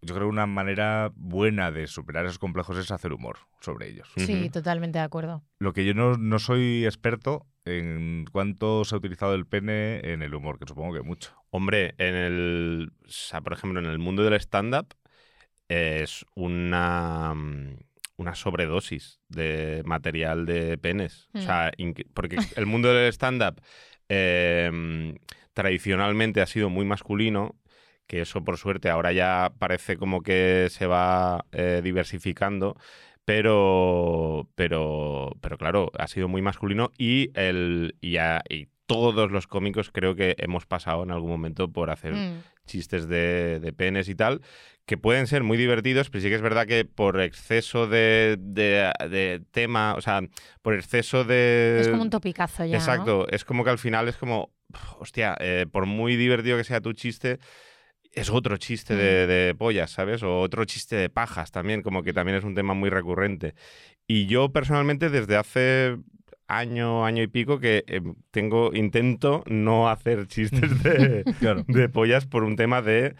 [0.02, 4.08] yo creo que una manera buena de superar esos complejos es hacer humor sobre ellos.
[4.16, 5.42] Sí, totalmente de acuerdo.
[5.58, 10.22] Lo que yo no, no soy experto en cuánto se ha utilizado el pene en
[10.22, 11.34] el humor, que supongo que mucho.
[11.50, 12.92] Hombre, en el.
[13.04, 14.94] O sea, por ejemplo, en el mundo del stand-up
[15.68, 17.34] es una.
[17.34, 17.76] mm,
[18.16, 21.30] Una sobredosis de material de penes.
[21.32, 21.40] O Mm.
[21.42, 21.72] sea,
[22.12, 23.58] porque el mundo del stand-up
[24.10, 25.14] eh,
[25.54, 27.56] tradicionalmente ha sido muy masculino,
[28.10, 32.76] que eso por suerte ahora ya parece como que se va eh, diversificando,
[33.24, 39.46] pero, pero, pero claro, ha sido muy masculino y, el, y, a- y todos los
[39.46, 42.40] cómicos creo que hemos pasado en algún momento por hacer Mm.
[42.66, 44.40] chistes de, de penes y tal,
[44.86, 48.90] que pueden ser muy divertidos, pero sí que es verdad que por exceso de, de-
[49.08, 50.20] de tema, o sea,
[50.62, 51.78] por exceso de...
[51.82, 52.72] Es como un topicazo ya.
[52.72, 52.76] ¿no?
[52.76, 54.52] Exacto, es como que al final es como,
[54.98, 57.38] hostia, eh, por muy divertido que sea tu chiste,
[58.12, 60.22] es otro chiste de, de pollas, ¿sabes?
[60.22, 63.54] O otro chiste de pajas también, como que también es un tema muy recurrente.
[64.06, 65.96] Y yo personalmente desde hace
[66.48, 68.00] año, año y pico que eh,
[68.32, 71.64] tengo, intento no hacer chistes de, Claro.
[71.68, 73.14] de pollas por un tema de,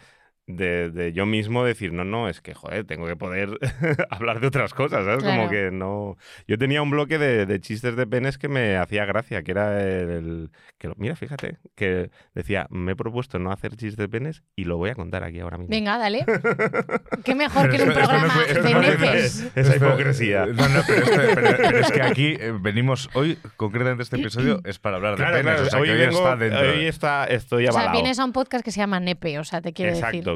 [0.55, 3.49] de, de yo mismo decir, no, no, es que, joder, tengo que poder
[4.09, 5.23] hablar de otras cosas, ¿sabes?
[5.23, 6.17] Como que no...
[6.47, 9.81] Yo tenía un bloque de, de chistes de penes que me hacía gracia, que era
[9.81, 10.49] el...
[10.77, 14.63] Que, lo- mira, fíjate, que decía, me he propuesto no hacer chistes de penes y
[14.65, 15.69] lo voy a contar aquí ahora mismo.
[15.71, 16.25] Venga, dale.
[17.23, 19.51] Qué mejor que en un no programa fue- de no nepes.
[19.55, 20.45] Esa hipocresía.
[20.45, 24.59] No, no, pero, esto- pero- pero es que aquí eh, venimos hoy, concretamente este episodio,
[24.65, 25.43] es para hablar de Claro, penes.
[25.53, 26.59] claro, o sea, hoy, que hoy vengo- está dentro.
[26.61, 28.01] hoy está, estoy O sea, avalado.
[28.01, 30.19] vienes a un podcast que se llama Nepe, o sea, te quiero exacto, decir.
[30.21, 30.31] exacto.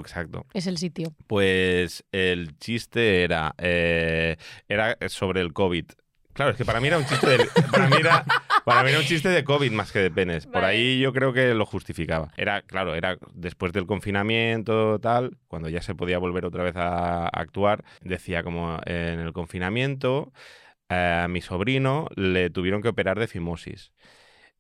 [0.54, 1.13] Es el sitio.
[1.28, 4.38] Pues el chiste era, eh,
[4.68, 5.86] era sobre el COVID.
[6.34, 8.26] Claro, es que para mí era un chiste de, para mí era,
[8.65, 10.46] para mí era un chiste de COVID más que de penes.
[10.46, 12.34] Por ahí yo creo que lo justificaba.
[12.36, 17.24] Era, claro, era después del confinamiento, tal, cuando ya se podía volver otra vez a,
[17.24, 17.86] a actuar.
[18.02, 20.34] Decía como en el confinamiento
[20.89, 23.91] eh, a mi sobrino le tuvieron que operar de fimosis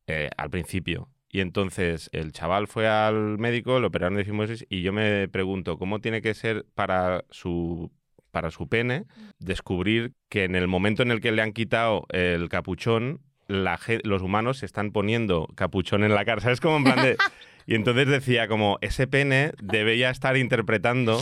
[0.07, 1.09] eh, al principio.
[1.35, 5.77] Y entonces el chaval fue al médico, le operaron de fimosis y yo me pregunto
[5.77, 7.91] cómo tiene que ser para su
[8.31, 9.03] para su pene
[9.39, 13.19] descubrir que en el momento en el que le han quitado el capuchón,
[13.49, 16.39] la los humanos se están poniendo capuchón en la cara.
[16.39, 16.61] ¿Sabes?
[16.61, 17.17] Como en plan de...
[17.67, 21.21] Y entonces decía como, ese pene debería estar interpretando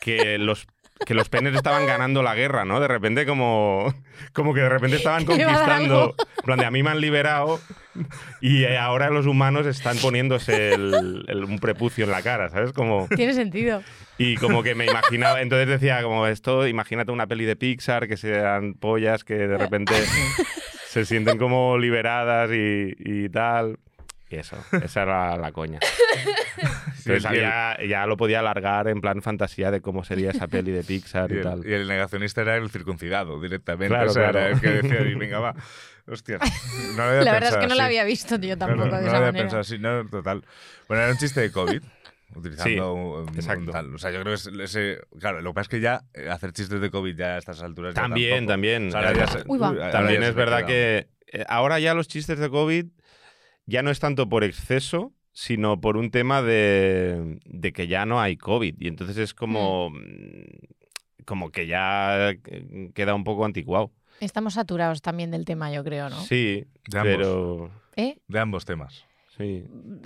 [0.00, 0.66] que los
[1.06, 2.78] que los penes estaban ganando la guerra, ¿no?
[2.80, 3.92] De repente como,
[4.32, 6.14] como que de repente estaban conquistando.
[6.38, 7.60] En plan de a mí me han liberado
[8.40, 12.72] y eh, ahora los humanos están poniéndose el- el- un prepucio en la cara, ¿sabes?
[12.72, 13.82] Como, Tiene sentido.
[14.18, 18.16] y como que me imaginaba, entonces decía como esto, imagínate una peli de Pixar que
[18.16, 19.94] sean pollas que de repente
[20.88, 23.78] se sienten como liberadas y, y tal.
[24.30, 25.80] Y eso, esa era la coña.
[26.98, 30.84] Entonces había- ya lo podía alargar en plan fantasía de cómo sería esa peli de
[30.84, 31.66] Pixar Y y, el, tal.
[31.66, 33.88] y el negacionista era el circuncidado directamente.
[33.94, 34.38] Claro, o sea, claro.
[34.46, 35.54] era el que decía, "Y venga, va.
[36.06, 36.38] Hostia.
[36.96, 39.08] No había La verdad es que no la había visto yo Claro, tampoco de no
[39.08, 39.42] esa había manera.
[39.44, 40.44] pensado así, no, total.
[40.88, 41.82] Bueno, era un chiste de COVID.
[42.36, 43.72] Utilizando Sí, un- un exacto.
[43.72, 43.92] tal.
[43.94, 45.00] O sea, yo creo que es ese.
[45.18, 47.60] Claro, lo que pasa es que ya eh, hacer chistes de COVID ya a estas
[47.62, 47.94] alturas.
[47.94, 48.52] ya También, tampoco.
[48.52, 48.88] también.
[48.88, 51.94] O sea, ahora ya se- Uy, ahora También ya es verdad que eh, ahora ya
[51.94, 52.86] los chistes de COVID
[53.70, 58.20] ya no es tanto por exceso, sino por un tema de, de que ya no
[58.20, 58.74] hay COVID.
[58.78, 63.92] Y entonces es como, mm, como que ya eh, queda un poco anticuado.
[64.20, 66.20] Estamos saturados también del tema, yo creo, ¿no?
[66.22, 67.16] Sí, De ambos.
[67.16, 68.18] pero ¿Eh?
[68.28, 69.04] De ambos temas.
[69.36, 69.64] sí.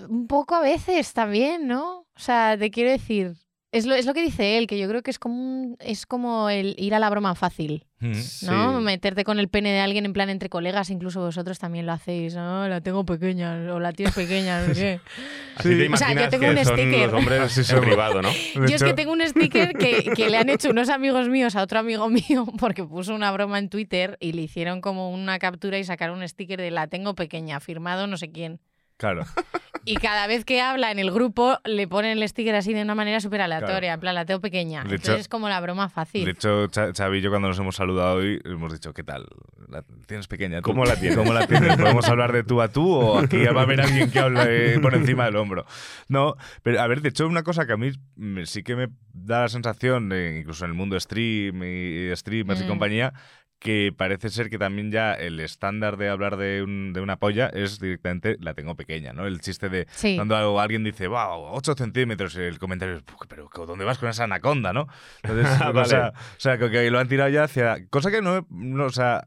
[0.09, 2.01] Un poco a veces también, ¿no?
[2.01, 3.35] O sea, te quiero decir,
[3.75, 6.07] Es lo, es lo que dice él, que yo creo que es como, un- es
[6.07, 8.13] como el ir a la broma fácil, Mm.
[8.47, 8.79] ¿no?
[8.79, 8.85] Sí.
[8.85, 12.35] Meterte con el pene de alguien en plan entre colegas, incluso vosotros también lo hacéis,
[12.37, 12.69] ¿no?
[12.69, 15.01] La tengo pequeña, o la tienes pequeña, no sé qué.
[15.57, 15.79] Así Sí.
[15.79, 17.11] te O sea, yo tengo que un son sticker.
[17.11, 17.85] los hombres Así en somos.
[17.87, 18.29] privado, ¿no?
[18.29, 18.35] De
[18.69, 21.63] Yo es que tengo un sticker que, que le han hecho unos amigos míos a
[21.63, 25.79] otro amigo mío porque puso una broma en Twitter y le hicieron como una captura
[25.79, 28.61] y sacaron un sticker de la tengo pequeña, firmado no sé quién.
[28.97, 29.25] Claro.
[29.87, 32.95] Y cada vez que habla en el grupo le ponen el sticker así de una
[32.95, 34.79] manera súper aleatoria, en plan la tengo pequeña.
[34.83, 36.25] De Entonces hecho- es como la broma fácil.
[36.25, 39.27] De hecho, Xavi y yo cuando nos hemos saludado hoy hemos dicho, ¿qué tal?
[39.69, 40.63] ¿La tienes pequeña?
[40.63, 40.71] tú?
[40.71, 41.19] ¿Cómo la tienes?
[41.19, 41.77] ¿Cómo la tienes?
[41.77, 44.95] ¿Podemos hablar de tú a tú o aquí va a haber alguien que hable por
[44.95, 45.67] encima del hombro?
[46.09, 48.87] No, pero a ver, de hecho, una cosa que a mí me- sí que me
[49.13, 52.69] da la sensación, de, incluso en el mundo stream y, y streamers y Mm.
[52.69, 53.13] compañía,
[53.59, 57.47] que parece ser que también ya el estándar de hablar de, un- de una polla
[57.49, 59.27] es directamente la tengo pequeña, ¿no?
[59.27, 60.17] El chiste de Sí.
[60.17, 63.99] cuando algo- alguien dice, wow, 8 centímetros, y el comentario es, "Puh, pero ¿dónde vas
[63.99, 64.87] con esa anaconda, no?
[65.23, 65.89] Entonces, Ah, o, vale.
[65.89, 67.87] sea, o sea, que, que lo han tirado ya hacia...
[67.89, 69.27] Cosa que no, no, o sea...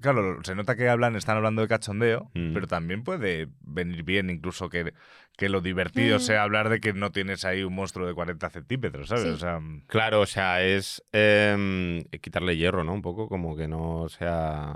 [0.00, 2.52] Claro, se nota que hablan, están hablando de cachondeo, Mm.
[2.52, 4.92] pero también puede venir bien incluso que,
[5.38, 6.20] que lo divertido Mm.
[6.20, 9.24] sea hablar de que no tienes ahí un monstruo de 40 centímetros, ¿sabes?
[9.24, 9.30] Sí.
[9.30, 12.92] O sea, Claro, o sea, es em, quitarle hierro, ¿no?
[12.92, 14.74] Un poco, como que no sea...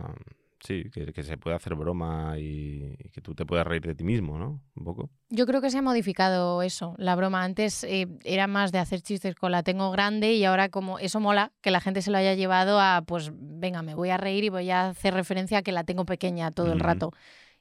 [0.60, 3.94] Sí, que, que se pueda hacer broma y, y que tú te puedas reír de
[3.94, 4.62] ti mismo, ¿no?
[4.76, 5.10] Un poco.
[5.30, 7.42] Yo creo que se ha modificado eso, la broma.
[7.44, 11.18] Antes eh, era más de hacer chistes con la tengo grande y ahora como eso
[11.18, 14.44] mola, que la gente se lo haya llevado a, pues venga, me voy a reír
[14.44, 17.12] y voy a hacer referencia a que la tengo pequeña todo el rato.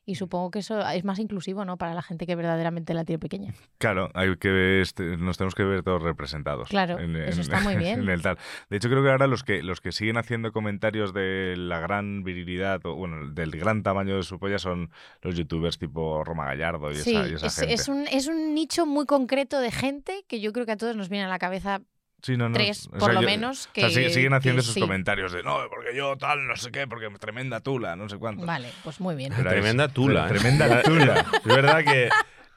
[0.09, 1.77] Y supongo que eso es más inclusivo, ¿no?
[1.77, 3.53] Para la gente que verdaderamente la tiene pequeña.
[3.77, 6.67] Claro, hay que ver este- nos tenemos que ver todos representados.
[6.69, 7.99] Claro, eso está muy bien.
[8.01, 8.39] en el tal.
[8.71, 12.23] De hecho, creo que ahora los que los que siguen haciendo comentarios de la gran
[12.23, 14.89] virilidad o bueno, del gran tamaño de su polla son
[15.21, 17.73] los youtubers tipo Roma Gallardo y Sí, esa, y esa es, gente.
[17.75, 20.95] es un, es un nicho muy concreto de gente que yo creo que a todos
[20.95, 21.81] nos viene a la cabeza
[22.21, 24.33] Sí, no, no, tres, o por sea, lo yo- menos, o sea, que- sig- siguen
[24.33, 24.79] haciendo que esos sí.
[24.81, 28.45] comentarios de no, porque yo tal, no sé qué, porque tremenda tula, no sé cuánto.
[28.45, 29.31] Vale, pues muy bien.
[29.35, 30.25] Pero es- Tremenda tula.
[30.25, 30.29] ¿eh?
[30.29, 31.25] Tremenda tula.
[31.33, 32.09] Es verdad que...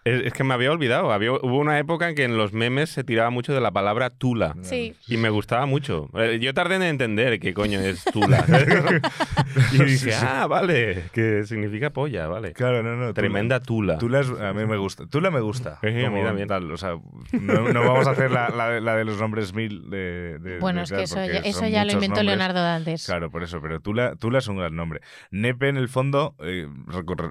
[0.05, 1.13] Es, es que me había olvidado.
[1.13, 4.11] Había, hubo una época en que en los memes se tiraba mucho de la palabra
[4.11, 4.57] tula.
[4.63, 4.95] Sí.
[5.07, 6.09] Y me gustaba mucho.
[6.19, 8.45] Eh, Yo tardé en entender qué coño es tula.
[9.73, 12.53] y dije, ah, vale, que significa polla, vale.
[12.53, 13.15] Claro, no, no.
[13.15, 13.99] Tremenda tula.
[13.99, 15.07] Tula es- a mí me gusta.
[15.07, 15.79] Tula me gusta.
[15.83, 16.49] Sí, a mí también.
[16.49, 16.97] tal, o sea,
[17.33, 20.59] no, no vamos a hacer la, la de- la de los nombres mil de, de-
[20.59, 22.27] Bueno, de es que eso ya, eso ya lo inventó nombres.
[22.39, 23.07] Leonardo Dantes.
[23.07, 25.01] Claro, por eso, pero Tula, Tula es un gran nombre.
[25.31, 26.67] Nepe, en el fondo, eh,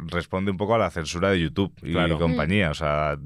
[0.07, 2.17] responde un poco a la censura de YouTube y Claro.
[2.17, 2.60] compañía.
[2.69, 3.17] O sea,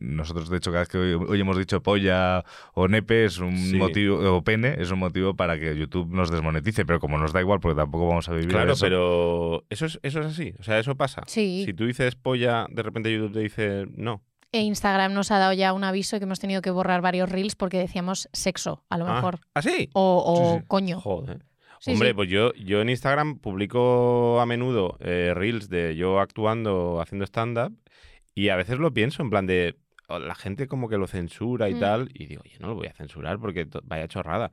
[0.00, 3.56] nosotros, de hecho, cada vez que hoy, hoy hemos dicho polla o nepe es un
[3.56, 3.76] Sí.
[3.76, 7.40] motivo, o pene, es un motivo para que YouTube nos desmonetice, pero como nos da
[7.40, 8.84] igual, porque tampoco vamos a vivir Claro, eso.
[8.84, 10.54] pero eso es, eso es así.
[10.58, 11.22] O sea, eso pasa.
[11.26, 11.62] Sí.
[11.66, 14.22] Si tú dices polla, de repente YouTube te dice no.
[14.50, 17.54] E Instagram nos ha dado ya un aviso que hemos tenido que borrar varios reels
[17.54, 19.40] porque decíamos sexo, a lo Ah, mejor.
[19.54, 19.90] ¿Ah, sí?
[19.92, 20.64] O, o Sí, sí.
[20.68, 21.00] coño.
[21.00, 21.44] Joder.
[21.80, 22.14] Sí, Hombre, sí.
[22.14, 27.72] pues yo, yo en Instagram publico a menudo eh, reels de yo actuando, haciendo stand-up,
[28.38, 29.76] y a veces lo pienso en plan de
[30.08, 31.80] la gente como que lo censura y Mm.
[31.80, 34.50] tal, y digo, yo no lo voy a censurar porque vaya chorrada.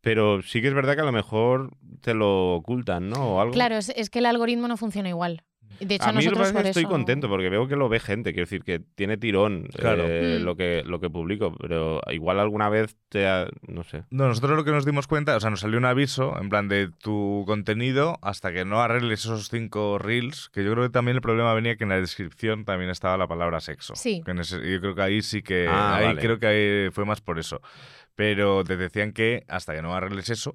[0.00, 3.34] Pero sí que es verdad que a lo mejor te lo ocultan, ¿no?
[3.36, 3.52] O algo.
[3.52, 5.42] Claro, es, es que el algoritmo no funciona igual.
[5.80, 7.48] De hecho, a mí lo que nosotros pasa es por que estoy eso- contento porque
[7.48, 10.04] veo que lo ve gente, quiero decir que tiene tirón Claro.
[10.06, 10.44] eh, Mm.
[10.44, 14.04] lo, que, lo que publico, pero igual alguna vez te ha- no sé.
[14.10, 16.68] No, nosotros lo que nos dimos cuenta, o sea, nos salió un aviso en plan
[16.68, 21.16] de tu contenido hasta que no arregles esos cinco reels, que yo creo que también
[21.16, 23.94] el problema venía que en la descripción también estaba la palabra sexo.
[23.96, 24.22] Sí.
[24.24, 26.20] Que ese- yo creo que ahí sí que, Ah, ahí vale.
[26.20, 27.60] creo que ahí fue más por eso.
[28.14, 30.54] Pero te decían que hasta que no arregles eso,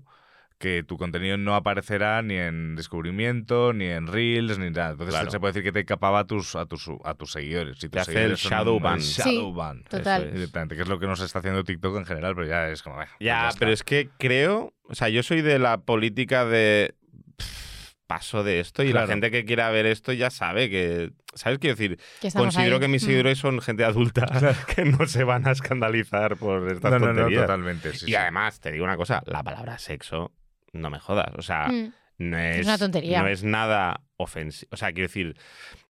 [0.59, 4.91] que tu contenido no aparecerá ni en descubrimiento, ni en reels, ni nada.
[4.91, 5.31] Entonces Claro.
[5.31, 7.77] se puede decir que te capaba a tus, a tus, a tus seguidores.
[7.77, 8.95] Si tus Te hace el seguidores son shadow ban.
[8.95, 9.83] el Sí, shadow ban.
[9.85, 10.23] total.
[10.27, 10.33] Es.
[10.33, 12.97] Directamente, que es lo que nos está haciendo TikTok en general, pero ya es como...
[12.97, 13.59] "Bah, pues Ya, está".
[13.59, 16.93] pero es que creo, o sea, yo soy de la política de
[17.37, 19.07] pff, paso de esto y Claro.
[19.07, 21.59] la gente que quiera ver esto ya sabe que, ¿sabes?
[21.59, 21.99] Quiero decir,
[22.33, 22.81] considero ahí.
[22.81, 23.05] que mis Mm.
[23.05, 24.25] seguidores son gente adulta
[24.75, 27.43] que no se van a escandalizar por estas No, no, no, tonterías.
[27.43, 27.93] totalmente.
[27.93, 28.15] sí, y sí.
[28.15, 30.33] además, te digo una cosa, la palabra sexo,
[30.73, 31.93] no me jodas, o sea, Mm.
[32.19, 33.21] no es, una tontería.
[33.21, 34.69] No es nada ofensivo.
[34.73, 35.35] O sea, quiero decir,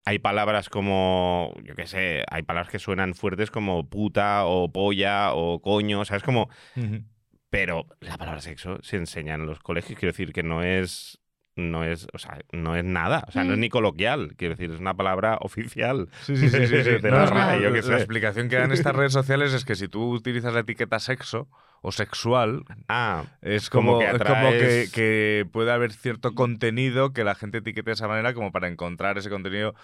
[0.07, 5.33] hay palabras como, yo qué sé, hay palabras que suenan fuertes como puta o polla
[5.35, 6.49] o coño, o sea, es como...
[7.51, 11.21] Pero la palabra sexo se enseña en los colegios, quiero decir que no es...
[11.57, 13.61] No es, o sea, no es nada, o sea, no es Mm.
[13.61, 16.09] ni coloquial, quiero decir, es una palabra oficial.
[16.23, 16.91] Sí, sí, sí, sí, sí.
[17.05, 17.95] No, la no, RAE, no, yo qué la sé.
[17.95, 21.49] explicación que dan estas redes sociales es que si tú utilizas la etiqueta sexo
[21.87, 27.25] o sexual, Ah, es Como como, que como que, que puede haber cierto contenido que
[27.25, 29.75] la gente etiquete de esa manera como para encontrar ese contenido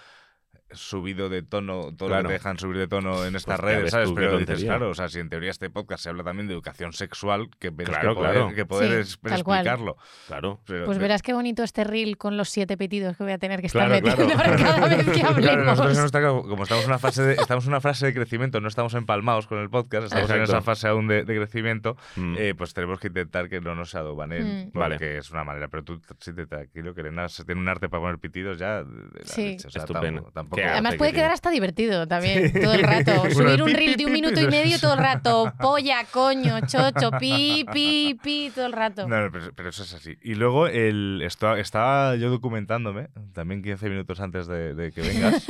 [0.73, 4.09] subido de tono, todo lo que dejan subir de tono en estas Pues redes, ¿sabes?
[4.09, 6.53] tú Pero dices, claro, o sea, si en teoría este podcast se habla también de
[6.53, 8.99] educación sexual, que Claro, que poder, claro.
[8.99, 9.97] que Sí, explicarlo.
[10.27, 10.59] Claro.
[10.65, 13.59] Pero- Pues verás qué bonito este reel con los siete petidos que voy a tener
[13.61, 15.77] que estar Claro, metiendo para cada vez que Claro, hablemos.
[15.77, 18.93] nosotros como estamos en una fase de, estamos en una fase de crecimiento, no estamos
[18.93, 22.35] empalmados con el podcast, estamos en esa fase aún de, de crecimiento, Mm.
[22.37, 24.71] eh, pues tenemos que intentar que no nos adobanen, Mm.
[24.71, 25.17] porque Vale.
[25.17, 25.67] es una manera.
[25.67, 28.83] Pero tú sí te tranquilo, que Elena se tiene un arte para poner pitidos ya.
[28.83, 29.43] de la Sí.
[29.51, 30.21] leche, o sea, Estupendo.
[30.21, 33.29] tampoco- tampoco- Además puede que quedar hasta divertido también, todo el rato.
[33.31, 35.53] Subir un reel de un minuto y medio todo el rato.
[35.59, 39.07] Polla, coño, chocho, pi, pi, pi, todo el rato.
[39.07, 40.17] No, no, pero, pero eso es así.
[40.21, 45.47] Y luego el, esto- estaba yo documentándome, también 15 minutos antes de, de que vengas.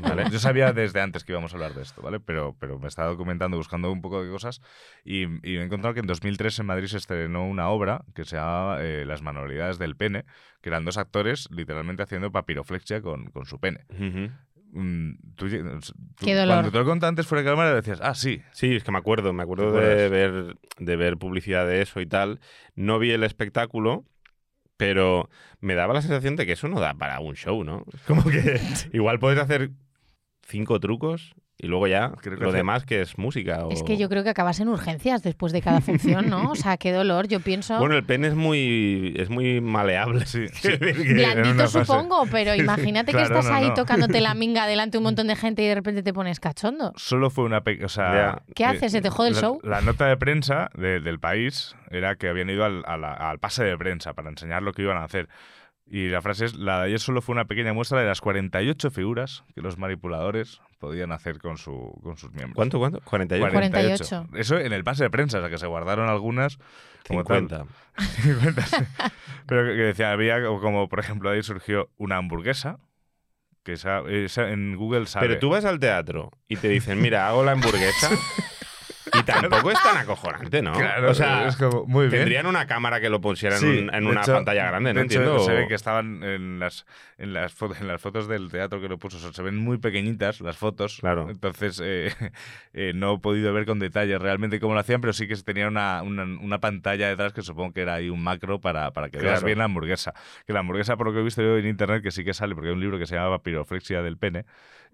[0.00, 0.24] ¿vale?
[0.30, 2.20] Yo sabía desde antes que íbamos a hablar de esto, ¿vale?
[2.20, 4.60] Pero, pero me estaba documentando, buscando un poco de cosas
[5.04, 8.36] y, y he encontrado que en 2003 en Madrid se estrenó una obra que se
[8.36, 10.24] llamaba eh, Las manualidades del pene,
[10.60, 13.84] que eran dos actores literalmente haciendo papiroflexia con, con su pene.
[13.90, 14.02] Ujú.
[14.06, 14.30] Mm,
[14.72, 16.46] tú- tú- Qué dolor.
[16.56, 18.98] Cuando te lo conté antes fuera de cámara decías, ah, sí, Sí, es que me
[18.98, 22.40] acuerdo, me acuerdo ¿Te de ver, de ver publicidad de eso y tal.
[22.74, 24.04] No vi el espectáculo,
[24.76, 25.28] pero
[25.60, 27.84] me daba la sensación de que eso no da para un show, ¿no?
[28.06, 28.60] Como que
[28.92, 29.70] igual puedes hacer
[30.46, 33.64] cinco trucos y luego ya Creo que lo demás que es música.
[33.70, 36.50] Es que yo creo que acabas en urgencias después de cada función, ¿no?
[36.50, 37.28] O sea, qué dolor.
[37.28, 37.78] Yo pienso.
[37.78, 40.26] Bueno, el pene es muy, es muy maleable.
[40.26, 40.68] Sí, sí.
[40.76, 43.74] Blandito fase- supongo, pero imagínate que Claro, estás no, ahí no.
[43.74, 46.92] tocándote la minga delante de un montón de gente y de repente te pones cachondo.
[46.96, 47.86] solo fue una pequeña.
[47.86, 48.42] O sea, Ya.
[48.54, 48.92] ¿Qué eh, haces?
[48.92, 49.60] ¿Se te jode el la, show?
[49.62, 53.38] La nota de prensa de- del país era que habían ido al, a la- al
[53.38, 55.28] pase de prensa para enseñar lo que iban a hacer.
[55.94, 58.90] Y la frase es: La de ayer solo fue una pequeña muestra de las 48
[58.90, 62.56] figuras que los manipuladores podían hacer con, su, con sus miembros.
[62.56, 63.02] ¿Cuánto, cuánto?
[63.04, 63.52] 48.
[63.52, 64.28] 48.
[64.32, 66.58] Eso en el pase de prensa, o sea que se guardaron algunas.
[67.06, 67.40] Como tal.
[67.40, 67.66] 50.
[68.22, 68.76] 50, sí.
[69.46, 72.78] Pero que, decía, había como, como, por ejemplo, ahí surgió una hamburguesa.
[73.62, 75.28] Que esa, esa en Google sale.
[75.28, 78.08] Pero tú vas al teatro y te dicen, mira, hago la hamburguesa.
[79.18, 80.72] Y tampoco es tan acojonante, ¿no?
[80.72, 82.20] Claro, o sea, es como, muy bien.
[82.20, 85.06] tendrían una cámara que lo pusieran Sí, en, en una hecho- pantalla grande, ¿no de
[85.06, 85.44] hecho, entiendo.
[85.44, 86.86] Se ve que estaban en las,
[87.18, 90.40] en, las fotos, en las fotos del teatro que lo puso, se ven muy pequeñitas
[90.40, 90.98] las fotos.
[91.00, 91.28] Claro.
[91.28, 92.12] Entonces eh,
[92.72, 95.68] eh, no he podido ver con detalle realmente cómo lo hacían, pero sí que tenía
[95.68, 99.18] una, una, una pantalla detrás que supongo que era ahí un macro para, para que
[99.18, 100.14] veas bien la hamburguesa.
[100.46, 102.54] Que la hamburguesa, por lo que he visto yo en internet, que sí que sale,
[102.54, 104.44] porque hay un libro que se llama Piroflexia del pene.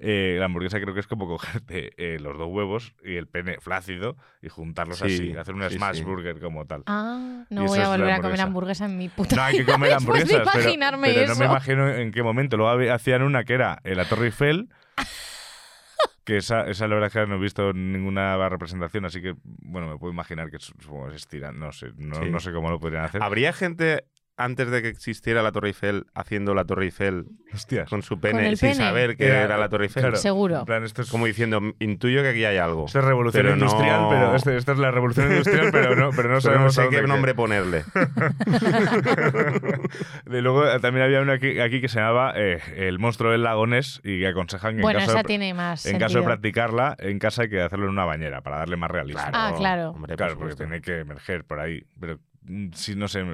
[0.00, 3.58] Eh, la hamburguesa creo que es como cogerte eh, los dos huevos y el pene
[3.60, 6.04] flácido y juntarlos Sí, así, hacer un sí, smash sí.
[6.04, 6.84] burger como tal.
[6.86, 8.84] Ah, no eso voy a volver a comer hamburguesa.
[8.86, 11.40] en mi puta No hay que comer de hamburguesas, pero, imaginarme pero no eso.
[11.40, 12.56] me imagino en qué momento.
[12.56, 14.68] Luego hacían una que era en la Torre Eiffel,
[16.24, 19.88] que esa, esa la verdad es que no he visto ninguna representación, así que, bueno,
[19.88, 22.30] me puedo imaginar que supongo se estiran, no sé, no, Sí.
[22.30, 23.22] no sé cómo lo podrían hacer.
[23.22, 24.04] ¿Habría gente
[24.38, 27.90] antes de que existiera la Torre Eiffel haciendo la Torre Eiffel Hostias.
[27.90, 28.84] con su pene el sin pene.
[28.84, 30.02] saber que Era- era, la Torre Eiffel?
[30.02, 30.16] claro.
[30.16, 30.60] Seguro.
[30.60, 32.86] En plan, esto es, Como diciendo, intuyo que aquí hay algo.
[32.86, 36.10] esto es revolución pero no- industrial, pero este- esta es la revolución industrial, pero no,
[36.10, 37.12] pero no Pero no sabemos a sé dónde qué queda.
[37.14, 37.84] nombre ponerle.
[40.26, 44.00] De luego también había una aquí, aquí que se llamaba eh, El monstruo del lagonés
[44.04, 46.96] y que aconsejan que Bueno, en caso esa de, tiene más en caso de practicarla,
[46.98, 49.22] en casa hay que hacerlo en una bañera para darle más realismo.
[49.32, 49.90] Ah, claro.
[49.90, 51.84] Hombre, por Claro, porque tiene que emerger por ahí.
[52.00, 53.24] Pero mm, sí, no sé.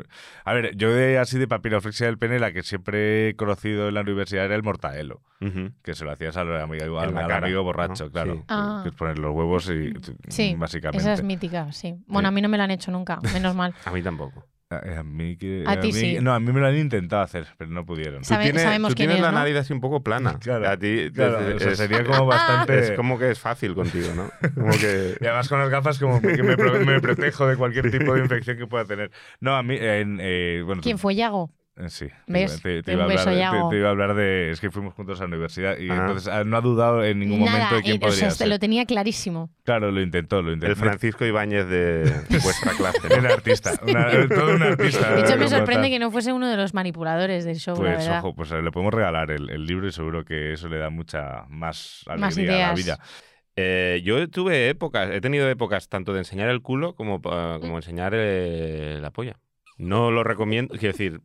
[0.44, 3.94] A ver, yo de así de papiroflexia del pene, la que siempre he conocido en
[3.94, 5.22] la universidad era el mortadelo.
[5.83, 8.11] Que se lo hacías al amigo, al, al cara, amigo borracho, ¿no?
[8.11, 8.35] claro.
[8.37, 8.44] Sí.
[8.48, 8.81] Ah.
[8.83, 9.92] Que es poner los huevos y.
[10.29, 11.03] Sí, básicamente.
[11.03, 11.96] esa es mítica, sí.
[12.07, 13.74] Bueno, a mí no me la han hecho nunca, menos mal.
[13.85, 14.46] A mí tampoco.
[14.70, 16.18] A, a mí que- A ti mí- sí.
[16.20, 18.22] No, a mí me lo han intentado hacer, pero no pudieron.
[18.22, 19.38] Tú Sabe- tienes, sabemos tú quién tienes es, la ¿no?
[19.38, 20.38] nariz así un poco plana.
[20.40, 22.79] Claro, A ti claro, es, o sea, es- sería como bastante.
[22.79, 24.31] es como que es fácil contigo, ¿no?
[24.55, 25.16] Como que...
[25.20, 28.20] Y además con las gafas como que me, pro- me protejo de cualquier tipo de
[28.20, 29.11] infección que pueda tener.
[29.40, 31.50] No, a mí, en, eh, bueno, ¿Quién tú- fue Yago?
[31.76, 32.52] Eh, Sí, te ¿Ves?
[32.52, 33.68] iba- te, te Un iba a hablar, de- te- Yago.
[33.68, 34.50] te iba a hablar de.
[34.52, 35.96] Es que fuimos juntos a la universidad y Ah.
[36.02, 38.30] entonces ah, no ha dudado en ningún Nada, momento de quién eh, o podría sea,
[38.30, 38.48] ser.
[38.48, 39.50] lo tenía clarísimo.
[39.64, 40.70] Claro, lo intentó, lo intentó.
[40.72, 42.04] El Francisco Ibáñez de
[42.44, 43.08] vuestra clase.
[43.08, 43.16] ¿no?
[43.16, 45.14] Un artista, una- todo un artista.
[45.16, 47.98] De hecho, me sorprende que no fuese uno de los manipuladores del show, la Pues
[48.06, 48.18] verdad.
[48.20, 51.44] ojo, pues le podemos regalar el, el libro y seguro que eso le da mucha
[51.48, 52.74] más alegría Más a la ideas.
[52.76, 52.98] vida.
[53.56, 57.76] Eh, yo tuve épocas, he tenido épocas tanto de enseñar el culo como, pa- como
[57.78, 59.37] enseñar eh, la polla.
[59.76, 61.20] No lo recomiendo, quiero decir,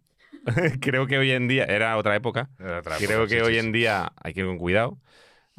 [0.82, 3.58] creo que hoy en día, era otra época, Era otra creo época, que sí, hoy
[3.58, 4.99] sí, en día hay que ir con cuidado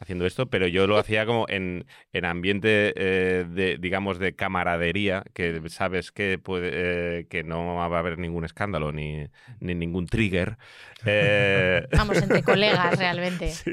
[0.01, 5.23] haciendo esto, pero yo lo hacía como en, en ambiente eh, de, digamos, de camaradería,
[5.35, 9.27] que sabes que, puede, eh, que no va a haber ningún escándalo ni,
[9.61, 10.57] ni ningún trigger.
[11.05, 13.51] Eh, Vamos, entre colegas, realmente.
[13.61, 13.73] Sí.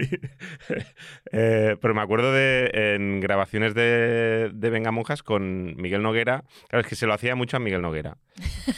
[1.32, 6.44] Eh, pero me acuerdo de en grabaciones de, de Venga Monjas con Miguel Noguera.
[6.68, 8.18] Claro, es que se lo hacía mucho a Miguel Noguera.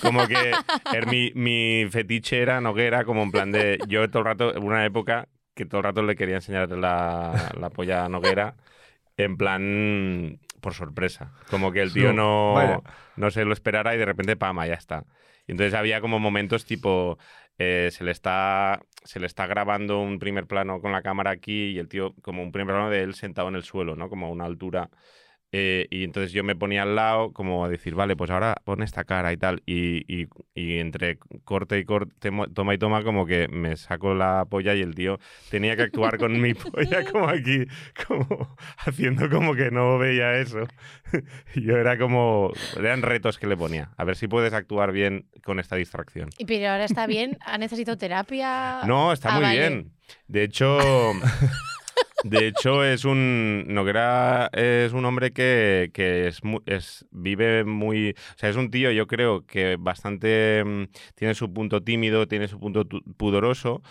[0.02, 0.52] Como que
[0.94, 3.80] er, mi, mi fetiche era Noguera, como en plan de.
[3.88, 5.28] Yo todo el rato, en una época
[5.60, 8.56] que todo el rato le quería enseñar la, la polla Noguera
[9.18, 11.34] en plan por sorpresa.
[11.50, 12.82] Como que el tío no,
[13.18, 15.04] no se lo esperara y de repente, pama, ya está.
[15.48, 17.18] Y entonces había como momentos tipo,
[17.58, 21.72] eh, se, le está, se le está grabando un primer plano con la cámara aquí
[21.72, 24.08] y el tío, como un primer plano de él sentado en el suelo, ¿no?
[24.08, 24.90] Como a una altura.
[25.52, 28.84] Eh, y entonces yo me ponía al lado como a decir, vale, pues ahora pon
[28.84, 29.64] esta cara y tal.
[29.66, 34.46] Y, y- y entre corte y corte, toma y toma, como que me saco la
[34.50, 35.18] polla y el tío
[35.50, 37.66] tenía que actuar con mi polla como aquí,
[38.08, 40.60] como haciendo como que no veía eso.
[41.56, 43.90] Y yo era como, eran retos que le ponía.
[43.98, 46.30] A ver si puedes actuar bien con esta distracción.
[46.38, 48.82] Y pero ahora está bien, ha necesitado terapia.
[48.86, 49.60] No, está Ah, muy vale.
[49.60, 49.92] bien.
[50.28, 51.14] De hecho,
[52.24, 58.38] de hecho es un Noguera es un hombre que, que es, es vive muy, o
[58.38, 60.84] sea, es un tío, yo creo que bastante mm,
[61.16, 62.86] tiene su punto tímido, tiene su punto
[63.18, 63.82] pudoroso.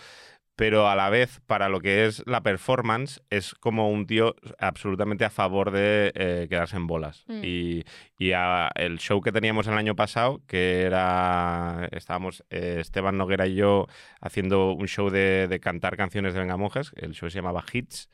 [0.59, 5.24] Pero a la vez, para lo que es la performance, es como un tío absolutamente
[5.24, 7.22] a favor de eh, quedarse en bolas.
[7.28, 7.40] Mm.
[7.44, 7.84] Y,
[8.18, 11.88] y a- el show que teníamos el año pasado, que era.
[11.92, 13.86] Estábamos eh, Esteban Noguera y yo
[14.20, 16.90] haciendo un show de, de cantar canciones de Vengamonjas.
[16.96, 18.11] El show se llamaba Hits.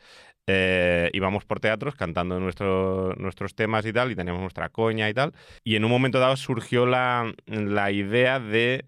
[0.47, 5.15] Eh, íbamos por teatros cantando nuestro- nuestros temas y tal, y teníamos nuestra coña y
[5.15, 5.33] tal.
[5.65, 8.85] Y en un momento dado surgió la, la idea de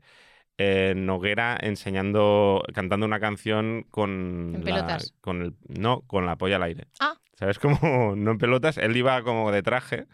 [0.59, 4.53] eh, Noguera enseñando, cantando una canción con.
[4.55, 5.15] En la- pelotas.
[5.21, 6.85] con el, no, con la polla al aire.
[7.01, 7.15] Ah.
[7.39, 7.59] ¿Sabes?
[7.81, 10.07] Como no en pelotas, él iba como de traje.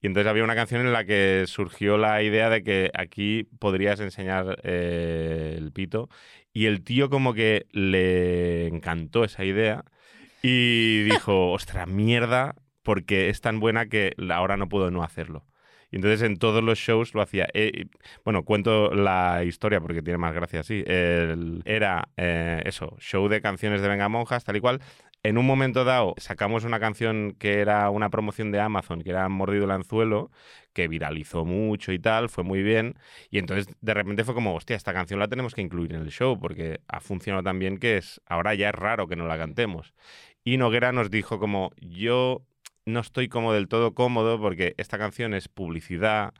[0.00, 4.00] Y entonces había una canción en la que surgió la idea de que aquí podrías
[4.00, 6.08] enseñar eh, el pito.
[6.52, 9.84] Y el tío como que le encantó esa idea
[10.42, 15.46] y dijo, ostra, mierda, porque es tan buena que ahora no puedo no hacerlo.
[15.94, 17.46] Entonces en todos los shows lo hacía.
[17.54, 17.86] Eh,
[18.24, 20.82] bueno, cuento la historia porque tiene más gracia así.
[20.86, 24.80] Era eh, eso, show de canciones de Venga Monjas, tal y cual.
[25.22, 29.28] En un momento dado sacamos una canción que era una promoción de Amazon, que era
[29.28, 30.32] Mordido el Anzuelo,
[30.72, 32.96] que viralizó mucho y tal, fue muy bien.
[33.30, 36.10] Y entonces de repente fue como, hostia, esta canción la tenemos que incluir en el
[36.10, 39.38] show porque ha funcionado tan bien que es ahora ya es raro que no la
[39.38, 39.94] cantemos.
[40.42, 42.42] Y Noguera nos dijo como, yo
[42.86, 46.34] no estoy como del todo cómodo porque esta canción es publicidad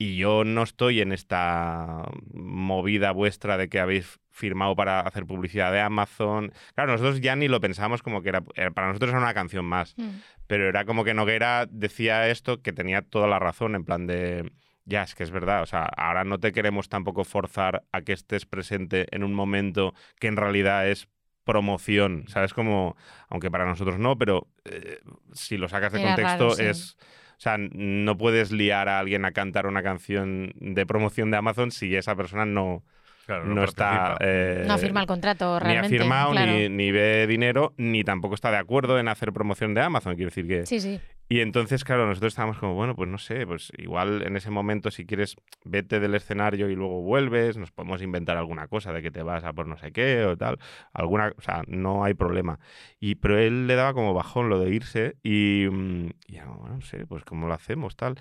[0.00, 5.72] y yo no estoy en esta movida vuestra de que habéis firmado para hacer publicidad
[5.72, 6.52] de Amazon.
[6.76, 9.94] Claro, nosotros ya ni lo pensábamos como que era, para nosotros era una canción más,
[9.96, 10.20] Mm.
[10.46, 14.52] pero era como que Noguera decía esto que tenía toda la razón en plan de
[14.84, 18.14] ya, es que es verdad, o sea, ahora no te queremos tampoco forzar a que
[18.14, 21.08] estés presente en un momento que en realidad es
[21.48, 22.52] promoción, ¿sabes?
[22.52, 22.94] Como,
[23.30, 25.00] aunque para nosotros no, pero eh,
[25.32, 26.64] si lo sacas de Era contexto raro, sí.
[26.64, 26.98] es...
[27.38, 31.70] O sea, no puedes liar a alguien a cantar una canción de promoción de Amazon
[31.70, 32.82] si esa persona no,
[33.28, 34.16] Claro, no, está...
[34.20, 35.96] eh, No firma el contrato ni realmente.
[35.96, 36.50] ha firmado, claro.
[36.50, 40.14] ni, ni ve dinero, ni tampoco está de acuerdo en hacer promoción de Amazon.
[40.14, 40.64] Quiero decir que...
[40.64, 40.98] Sí, sí.
[41.28, 44.90] Y entonces, claro, nosotros estábamos como, bueno, pues no sé, pues igual en ese momento,
[44.90, 49.10] si quieres, vete del escenario y luego vuelves, nos podemos inventar alguna cosa de que
[49.10, 50.58] te vas a por no sé qué o tal.
[50.94, 52.58] Alguna, o sea, no hay problema.
[52.98, 56.76] Y, pero él le daba como bajón lo de irse y, mm, y ya, bueno,
[56.76, 58.14] no sé, pues cómo lo hacemos, tal.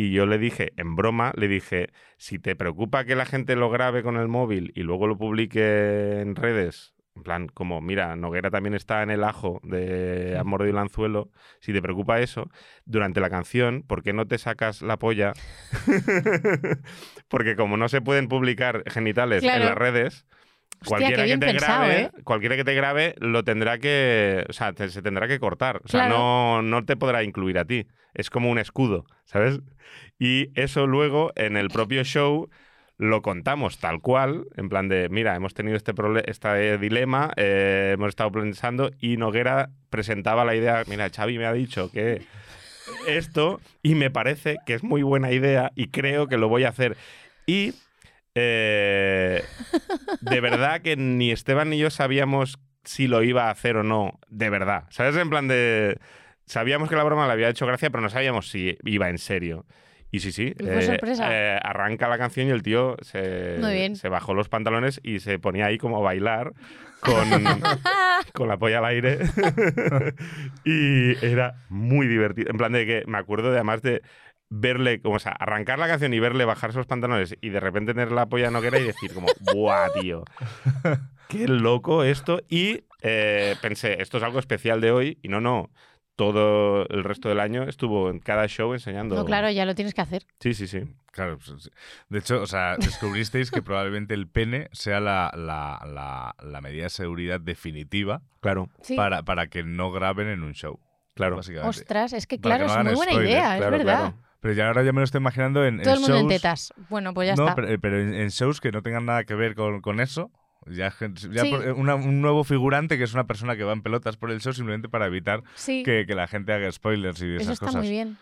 [0.00, 1.88] Y yo le dije, en broma, le dije,
[2.18, 6.20] si te preocupa que la gente lo grabe con el móvil y luego lo publique
[6.20, 10.70] en redes, en plan, como, mira, Noguera también está en el ajo de Ha mordido
[10.70, 12.48] el anzuelo, si te preocupa eso,
[12.84, 15.32] durante la canción, ¿por qué no te sacas la polla?
[17.28, 19.62] Porque como no se pueden publicar genitales Claro.
[19.62, 20.26] en las redes,
[20.80, 22.10] Hostia, cualquiera que te pensado, grabe, ¿eh?
[22.24, 25.88] cualquiera que te grabe lo tendrá que, o sea, te- se tendrá que cortar, o
[25.88, 26.16] sea, Claro.
[26.18, 27.86] no, no te podrá incluir a ti.
[28.14, 29.60] Es como un escudo, ¿sabes?
[30.18, 32.48] Y eso luego en el propio show
[32.96, 35.92] lo contamos tal cual, en plan de, mira, hemos tenido este,
[36.26, 41.52] este dilema, eh, hemos estado pensando y Noguera presentaba la idea, mira, Xavi me ha
[41.52, 42.22] dicho que
[43.06, 46.70] esto y me parece que es muy buena idea y creo que lo voy a
[46.70, 46.96] hacer.
[47.46, 47.74] Y
[48.40, 49.44] eh,
[50.20, 54.18] de verdad que ni Esteban ni yo sabíamos si lo iba a hacer o no,
[54.28, 54.84] de verdad.
[54.90, 55.16] ¿Sabes?
[55.16, 55.98] En plan de...
[56.46, 59.66] Sabíamos que la broma le había hecho gracia, pero no sabíamos si iba en serio.
[60.10, 60.54] Y sí, sí.
[60.58, 61.28] Fue sorpresa.
[61.30, 63.96] eh, arranca la canción y el tío se, Muy bien.
[63.96, 66.54] se bajó los pantalones y se ponía ahí como a bailar
[67.00, 67.28] con,
[68.32, 69.18] con la polla al aire.
[70.64, 72.50] y era muy divertido.
[72.50, 74.00] En plan de que me acuerdo de, además de
[74.50, 77.92] verle, como, o sea, arrancar la canción y verle bajar esos pantalones y de repente
[77.92, 80.24] tener la polla noguera y decir como, ¡buah, tío!
[81.28, 82.40] ¡Qué loco esto!
[82.48, 85.18] Y eh, pensé, esto es algo especial de hoy.
[85.22, 85.70] Y no, no.
[86.16, 89.14] todo el resto del año estuvo en cada show enseñando.
[89.14, 90.24] No, claro, ya lo tienes que hacer.
[90.40, 90.80] Sí, sí, sí.
[91.12, 91.70] Claro, pues,
[92.08, 96.84] de hecho, o sea, descubristeis que probablemente el pene sea la, la- la- la medida
[96.84, 98.94] de seguridad definitiva Claro, Sí.
[98.96, 100.80] para, para que no graben en un show.
[101.14, 101.36] claro.
[101.36, 101.68] Básicamente.
[101.80, 103.82] Ostras, es que claro, no es muy buena spoiler, idea, es verdad.
[103.82, 104.14] claro.
[104.40, 106.72] Pero ya ahora ya me lo estoy imaginando en, Todo en el mundo en tetas.
[106.88, 107.54] Bueno, pues ya no, está.
[107.56, 110.30] pero, eh, pero en, en shows que no tengan nada que ver con, con eso.
[110.66, 110.92] Ya,
[111.30, 111.54] ya Sí.
[111.54, 114.40] eh, una- un nuevo figurante que es una persona que va en pelotas por el
[114.40, 117.66] show simplemente para evitar sí, que, que la gente haga spoilers y eso esas está
[117.66, 117.80] cosas.
[117.82, 118.16] muy bien.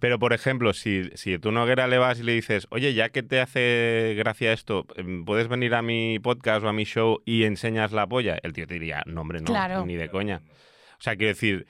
[0.00, 3.22] Pero, por ejemplo, si, si tú Noguera le vas y le dices, oye, ya que
[3.22, 7.44] te hace gracia esto, em, ¿puedes venir a mi podcast o a mi show y
[7.44, 8.36] enseñas la polla?
[8.42, 9.86] El tío te diría, no, hombre, no, Claro.
[9.86, 10.42] ni de coña.
[10.98, 11.66] O sea, quiero decir,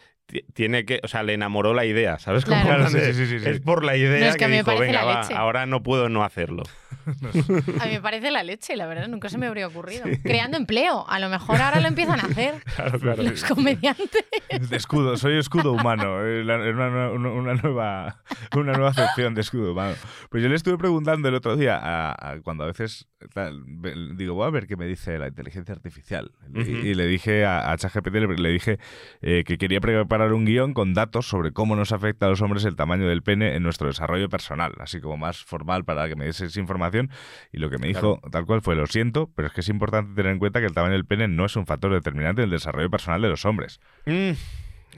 [0.54, 2.44] tiene que, o sea, le enamoró la idea, ¿sabes?
[2.44, 2.62] Claro.
[2.64, 3.48] Como Claro, en plan sí, de, sí, sí, sí.
[3.48, 5.34] Es por la idea No, es que dijo, venga, va, leche".
[5.34, 6.64] ahora no puedo no hacerlo.
[7.80, 10.04] A mí me parece la leche, la verdad, nunca se me habría ocurrido.
[10.22, 13.22] Creando empleo, a lo mejor ahora lo empiezan a hacer Claro, claro.
[13.22, 14.24] los comediantes.
[14.68, 16.24] De escudo, soy escudo humano.
[16.26, 18.22] eh, una, nue- una- una nueva,
[18.56, 19.94] una nueva acepción de escudo humano.
[20.30, 23.62] Pues yo le estuve preguntando el otro día, a, a- cuando a veces tal,
[24.16, 26.32] digo, voy a ver qué me dice la inteligencia artificial.
[26.54, 28.78] Y- le dije a, a ChatGPT, le, le dije
[29.22, 32.64] eh, que quería preparar un guion con datos sobre cómo nos afecta a los hombres
[32.64, 36.26] el tamaño del pene en nuestro desarrollo personal, así como más formal para que me
[36.26, 37.10] diese esa información.
[37.52, 40.14] Y lo que me dijo tal cual fue, lo siento, pero es que es importante
[40.14, 42.50] tener en cuenta que el tamaño del pene no es un factor determinante en el
[42.50, 43.80] desarrollo personal de los hombres.
[44.06, 44.32] Mm,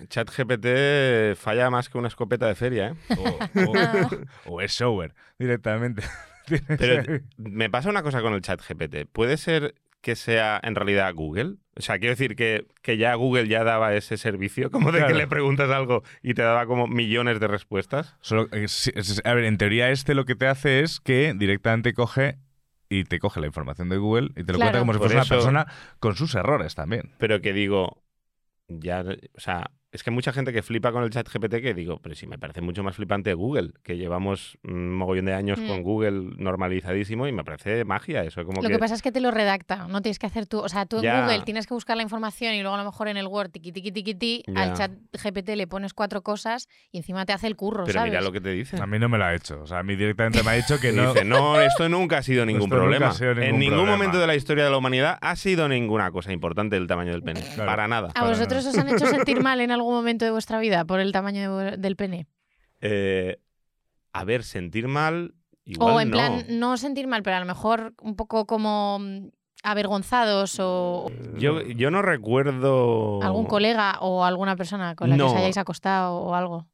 [0.08, 2.94] ChatGPT falla más que una escopeta de feria, ¿eh?
[3.18, 4.08] O, o-
[4.46, 6.02] o es shower directamente.
[6.78, 7.02] Pero
[7.36, 9.06] me pasa una cosa con el chat GPT.
[9.10, 11.56] ¿Puede ser que sea en realidad Google?
[11.78, 15.12] O sea, quiero decir que, que ya Google ya daba ese servicio, como de Claro.
[15.14, 18.16] que le preguntas algo y te daba como millones de respuestas.
[18.20, 21.94] Solo, eh, es- a ver, en teoría este lo que te hace es que directamente
[21.94, 22.38] coge
[22.90, 24.60] y te coge la información de Google y te lo Claro.
[24.62, 25.66] cuenta como si fuese una persona
[26.00, 27.12] con sus errores también.
[27.18, 28.02] Pero que digo,
[28.68, 29.04] ya,
[29.36, 31.98] o sea, es que hay mucha gente que flipa con el chat GPT que digo,
[32.02, 35.66] pero sí me parece mucho más flipante Google, que llevamos un mogollón de años Mm.
[35.66, 38.44] con Google normalizadísimo y me parece magia eso.
[38.44, 40.58] Como Lo que, que pasa es que te lo redacta, no tienes que hacer tú.
[40.60, 41.22] O sea, tú en Ya.
[41.22, 43.72] Google tienes que buscar la información y luego a lo mejor en el Word, tiqui,
[43.72, 44.62] tiqui, tiqui, ti, Ya.
[44.62, 48.10] al chat GPT le pones cuatro cosas y encima te hace el curro, pero ¿sabes?
[48.12, 48.76] mira lo que te dice.
[48.80, 49.62] A mí no me lo ha hecho.
[49.62, 51.12] O sea, a mí directamente me ha dicho que no.
[51.14, 53.08] Dice, no, esto nunca ha sido ningún Esto nunca problema.
[53.08, 53.96] ha sido ningún en ningún problema".
[53.96, 57.22] momento de la historia de la humanidad ha sido ninguna cosa importante el tamaño del
[57.22, 57.40] pene.
[57.54, 57.70] Claro.
[57.70, 58.08] Para nada.
[58.10, 61.00] ¿A Para vosotros os han hecho sentir mal en algún momento de vuestra vida por
[61.00, 62.26] el tamaño de del pene?
[62.80, 63.38] Eh,
[64.12, 65.34] a ver, sentir mal.
[65.64, 66.16] Igual o en no.
[66.16, 69.28] plan, no sentir mal, pero a lo mejor un poco como mm,
[69.62, 73.22] avergonzados o Yo, yo no recuerdo.
[73.22, 76.66] algún colega o alguna persona con la que os hayáis acostado o algo.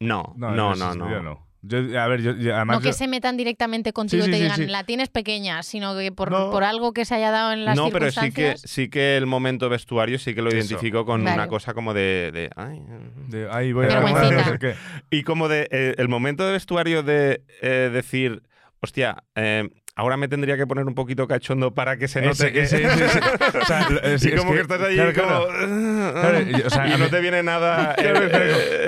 [0.00, 1.46] No, No, no, no, no.
[1.62, 2.78] Yo, a ver, yo, yo- además.
[2.78, 4.66] no que yo- se metan directamente contigo Sí, y te sí, digan, sí.
[4.66, 6.50] la tienes pequeña, sino que por, No.
[6.50, 8.70] por algo que se haya dado en las No, pero sí que, circunstancias.
[8.70, 10.56] sí que el momento vestuario sí que lo Eso.
[10.56, 11.34] identifico con Vale.
[11.36, 12.30] una cosa como de.
[12.32, 12.80] de, ay,
[13.28, 14.74] de, "Ay, voy a no sé qué".
[15.10, 18.42] Y como de eh, el momento de vestuario de eh, decir,
[18.80, 19.68] hostia, eh,
[20.00, 22.86] ahora me tendría que poner un poquito cachondo para que se note Ese- que...
[23.62, 25.46] o sea, y como que, estás ahí claro, como...
[25.46, 26.12] claro.
[26.20, 28.12] Claro, y- o sea, y a no te viene nada eh,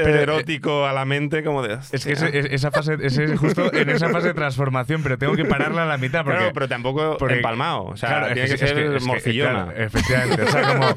[0.05, 1.75] eh, erótico a la mente como de...
[1.75, 2.13] Es que hostia.
[2.29, 5.83] ese- es- esa fase, es justo en esa fase de transformación, pero tengo que pararla
[5.83, 6.39] a la mitad porque.
[6.39, 7.85] Claro, pero tampoco porque- empalmado.
[7.85, 9.65] O sea, Claro, tiene es que es ser es morcillona.
[9.67, 10.97] claro, efectivamente, o sea, como,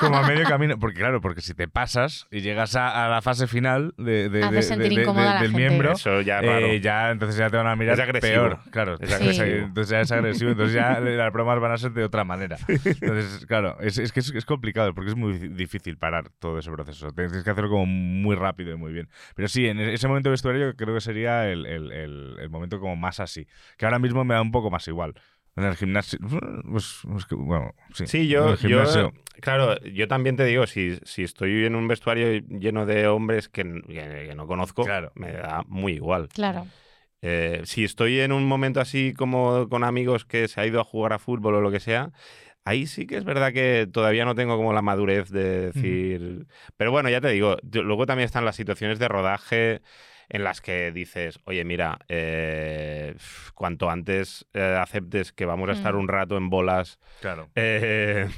[0.00, 0.78] como a medio camino.
[0.78, 5.52] Porque, claro, porque si te pasas y llegas a, a la fase final de, del
[5.52, 8.58] miembro, Eso ya eh, entonces ya te van a mirar peor.
[8.70, 9.55] Claro, Es agresivo.
[9.64, 12.56] Entonces ya es agresivo, entonces ya las bromas van a ser de otra manera.
[12.68, 16.70] Entonces, claro, es, es que es, es complicado porque es muy difícil parar todo ese
[16.70, 17.10] proceso.
[17.12, 19.08] Tienes que hacerlo como muy rápido y muy bien.
[19.34, 22.96] Pero sí, en ese momento vestuario creo que sería el, el- el- el momento como
[22.96, 23.46] más así.
[23.76, 25.14] Que ahora mismo me da un poco más igual.
[25.56, 26.18] En el gimnasio,
[26.70, 28.06] pues, pues bueno, sí.
[28.06, 32.84] Sí, En yo, claro, yo también te digo, si, si estoy en un vestuario lleno
[32.84, 35.12] de hombres que, que- que no conozco, Claro.
[35.14, 36.28] me da muy igual.
[36.28, 36.66] Claro.
[37.28, 40.84] Eh, si estoy en un momento así como con amigos que se ha ido a
[40.84, 42.12] jugar a fútbol o lo que sea,
[42.64, 46.46] ahí sí que es verdad que todavía no tengo como la madurez de decir...
[46.76, 49.80] Pero bueno, ya te digo, luego también están las situaciones de rodaje
[50.28, 53.14] en las que dices, oye, mira, eh,
[53.54, 55.98] cuanto antes eh, aceptes que vamos a estar Mm.
[55.98, 57.48] un rato en bolas claro.
[57.54, 58.28] eh,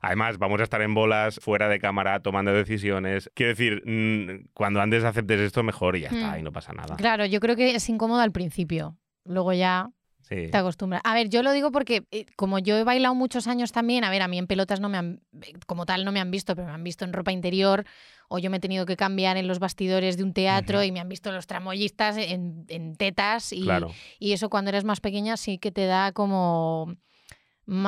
[0.00, 3.30] además, vamos a estar en bolas, fuera de cámara, tomando decisiones.
[3.34, 6.40] Quiero decir, mm, cuando antes aceptes esto, mejor y ya está, Hmm.
[6.40, 6.96] y no pasa nada.
[6.96, 8.96] Claro, yo creo que es incómodo al principio.
[9.24, 9.90] Luego ya
[10.22, 10.48] Sí.
[10.50, 11.02] te acostumbras.
[11.04, 14.10] A ver, yo lo digo porque eh, como yo he bailado muchos años también, a
[14.10, 16.54] ver, a mí en pelotas no me han, eh, como tal no me han visto,
[16.54, 17.84] pero me han visto en ropa interior
[18.28, 21.00] o yo me he tenido que cambiar en los bastidores de un teatro y me
[21.00, 23.90] han visto los tramoyistas en, en tetas y, Claro.
[24.18, 26.94] y eso cuando eres más pequeña sí que te da como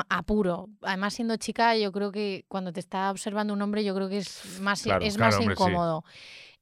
[0.08, 0.68] apuro.
[0.82, 4.18] Además, siendo chica, yo creo que cuando te está observando un hombre, yo creo que
[4.18, 5.62] es más, Claro, es claro, más hombre, sí.
[5.62, 6.04] incómodo.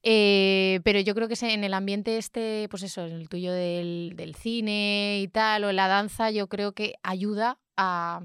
[0.05, 4.15] Eh, pero yo creo que en el ambiente este, pues eso, en el tuyo del,
[4.17, 8.21] del cine y tal, o en la danza, yo creo que ayuda a,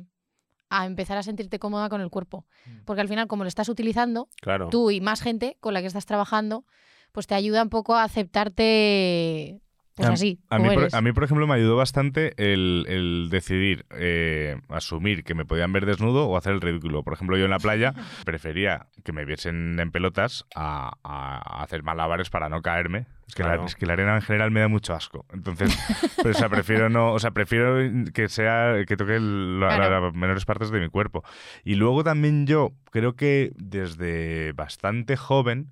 [0.70, 2.46] a empezar a sentirte cómoda con el cuerpo.
[2.66, 2.80] Mm.
[2.86, 4.70] Porque al final, como lo estás utilizando, Claro.
[4.70, 6.66] tú y más gente con la que estás trabajando,
[7.12, 9.62] pues te ayuda un poco a aceptarte
[9.98, 10.94] pues A- así, A mí, por, eres.
[10.94, 15.74] a mí, por ejemplo, me ayudó bastante el, el decidir eh, asumir que me podían
[15.74, 17.04] ver desnudo o hacer el ridículo.
[17.04, 17.94] Por ejemplo, yo en la playa
[18.26, 23.08] prefería que me viesen en pelotas a, a hacer malabares para no caerme.
[23.28, 23.64] Es que, Claro.
[23.64, 25.26] la, es que la arena en general me da mucho asco.
[25.34, 25.78] Entonces,
[26.18, 27.76] pero, o sea, prefiero no, o sea, prefiero
[28.14, 31.24] que sea que toque la- las menores partes de mi cuerpo.
[31.66, 35.72] Y luego también yo creo que desde bastante joven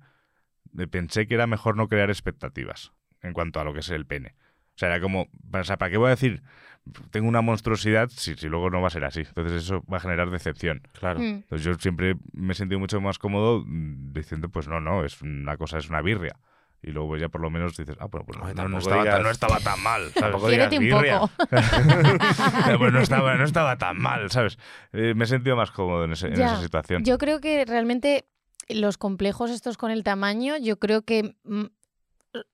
[0.72, 2.92] me pensé que era mejor no crear expectativas
[3.26, 4.34] en cuanto a lo que es el pene.
[4.74, 5.22] O sea, era como,
[5.52, 6.42] o sea, ¿para qué voy a decir?
[7.10, 9.20] Tengo una monstruosidad si, si luego no va a ser así.
[9.20, 10.82] Entonces eso va a generar decepción.
[10.92, 11.18] Claro.
[11.20, 11.42] Mm.
[11.48, 15.56] Entonces yo siempre me he sentido mucho más cómodo diciendo, pues no, no, es una
[15.56, 16.36] cosa, es una birria.
[16.82, 19.02] Y luego pues ya por lo menos dices, ah, bueno, pues Ay, no, no estaba,
[19.04, 20.02] tan, no estaba tan mal.
[20.02, 20.14] ¿sabes?
[20.20, 21.18] Tampoco digas Quiérete un birria.
[21.20, 21.32] poco.
[22.68, 24.58] Ya, pues no estaba, no estaba tan mal, ¿sabes?
[24.92, 27.02] Eh, me he sentido más cómodo en, ese- en esa situación.
[27.04, 28.26] Yo creo que realmente
[28.68, 31.64] los complejos estos con el tamaño, yo creo que mm,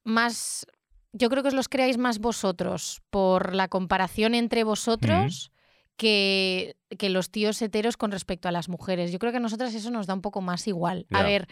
[0.05, 0.67] más,
[1.13, 5.51] yo creo que os los creáis más vosotros por la comparación entre vosotros
[5.97, 9.13] que, que los tíos heteros con respecto a las mujeres.
[9.13, 11.07] Yo creo que a nosotras eso nos da un poco más igual.
[11.13, 11.47] A ver,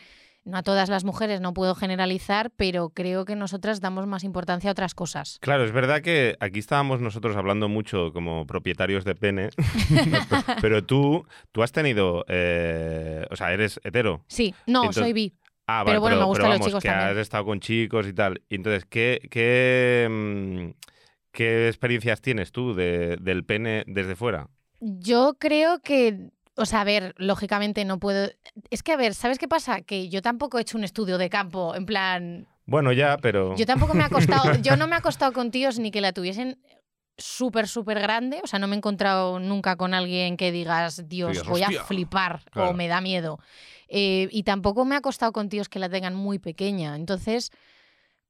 [0.45, 4.70] no a todas las mujeres, no puedo generalizar, pero creo que nosotras damos más importancia
[4.70, 5.39] a otras cosas.
[5.41, 9.51] Claro, es verdad que aquí estábamos nosotros hablando mucho como propietarios de pene,
[10.62, 14.24] pero tú, tú has tenido, eh, o sea, eres hetero.
[14.28, 15.35] Sí, no, Entonces- soy bi.
[15.79, 17.11] Ah, Pero bueno, me gustan los vamos, chicos que también.
[17.11, 18.43] has estado con chicos y tal.
[18.51, 20.71] Entonces, ¿qué, qué, mm,
[21.33, 24.49] qué experiencias tienes tú de- del pene desde fuera?
[24.81, 28.31] Yo creo que, o sea, a ver, lógicamente no puedo.
[28.71, 29.83] Es que, a ver, ¿sabes qué pasa?
[29.83, 32.49] Que yo tampoco he hecho un estudio de campo, en plan.
[32.66, 33.55] Bueno, ya, pero...
[33.57, 34.43] Yo tampoco me ha costado.
[34.62, 36.59] yo no me ha acostado con tíos ni que la tuviesen
[37.18, 38.41] súper, súper grande.
[38.43, 41.81] O sea, no me he encontrado nunca con alguien que digas, Dios, voy "Hostia".
[41.83, 42.71] a flipar Claro.
[42.71, 43.39] o me da miedo.
[43.91, 46.95] Eh, y tampoco me ha costado con tíos que la tengan muy pequeña.
[46.95, 47.51] Entonces,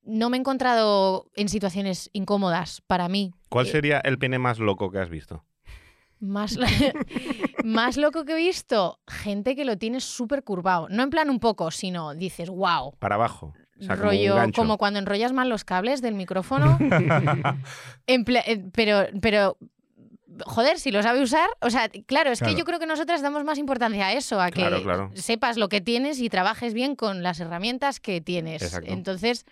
[0.02, 3.32] no me he encontrado en situaciones incómodas para mí.
[3.50, 5.44] ¿Cuál Eh, sería el pene más loco que has visto?
[6.18, 6.58] Más,
[7.64, 10.88] más loco que he visto, gente que lo tiene súper curvado.
[10.88, 12.94] No en plan un poco, sino dices, wow.
[12.98, 13.54] Para abajo.
[13.78, 16.78] O sea, rollo, como cuando enrollas mal los cables del micrófono.
[18.06, 19.56] En eh, pero, pero,
[20.46, 21.48] joder, si lo sabe usar.
[21.60, 22.54] O sea, claro, es Claro.
[22.54, 25.10] que yo creo que nosotras damos más importancia a eso, a que Claro, claro.
[25.14, 28.62] sepas lo que tienes y trabajes bien con las herramientas que tienes.
[28.62, 28.90] Exacto.
[28.92, 29.44] Entonces,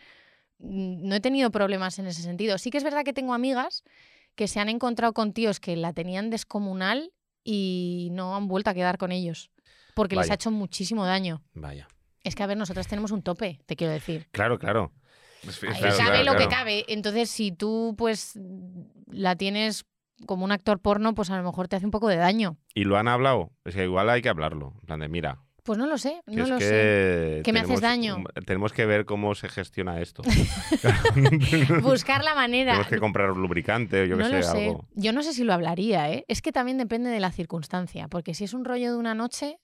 [0.59, 2.59] mm, no he tenido problemas en ese sentido.
[2.59, 3.85] Sí que es verdad que tengo amigas
[4.35, 7.13] que se han encontrado con tíos que la tenían descomunal
[7.45, 9.51] y no han vuelto a quedar con ellos.
[9.95, 11.43] Porque les ha hecho muchísimo daño.
[11.55, 11.89] Vaya.
[12.23, 14.29] Es que, a ver, nosotras tenemos un tope, te quiero decir.
[14.31, 14.93] Claro, claro.
[15.45, 16.85] Ahí claro, cabe claro, lo que cabe.
[16.89, 18.39] Entonces, si tú, pues,
[19.11, 19.87] la tienes
[20.27, 22.57] como un actor porno, pues a lo mejor te hace un poco de daño.
[22.75, 23.51] ¿Y lo han hablado?
[23.65, 24.75] Es que igual hay que hablarlo.
[24.81, 27.43] En plan de, mira, Pues no lo sé, no es lo que sé.
[27.45, 28.25] Que me haces daño.
[28.47, 30.23] Tenemos que ver cómo se gestiona esto.
[31.83, 32.73] Buscar la manera.
[32.73, 34.67] tenemos que comprar un lubricante, yo que no sé, lo sé.
[34.69, 34.87] algo.
[34.95, 36.25] Yo no sé si lo hablaría, ¿eh?
[36.29, 38.09] Es que también depende de la circunstancia.
[38.09, 39.59] Porque si es un rollo de una noche,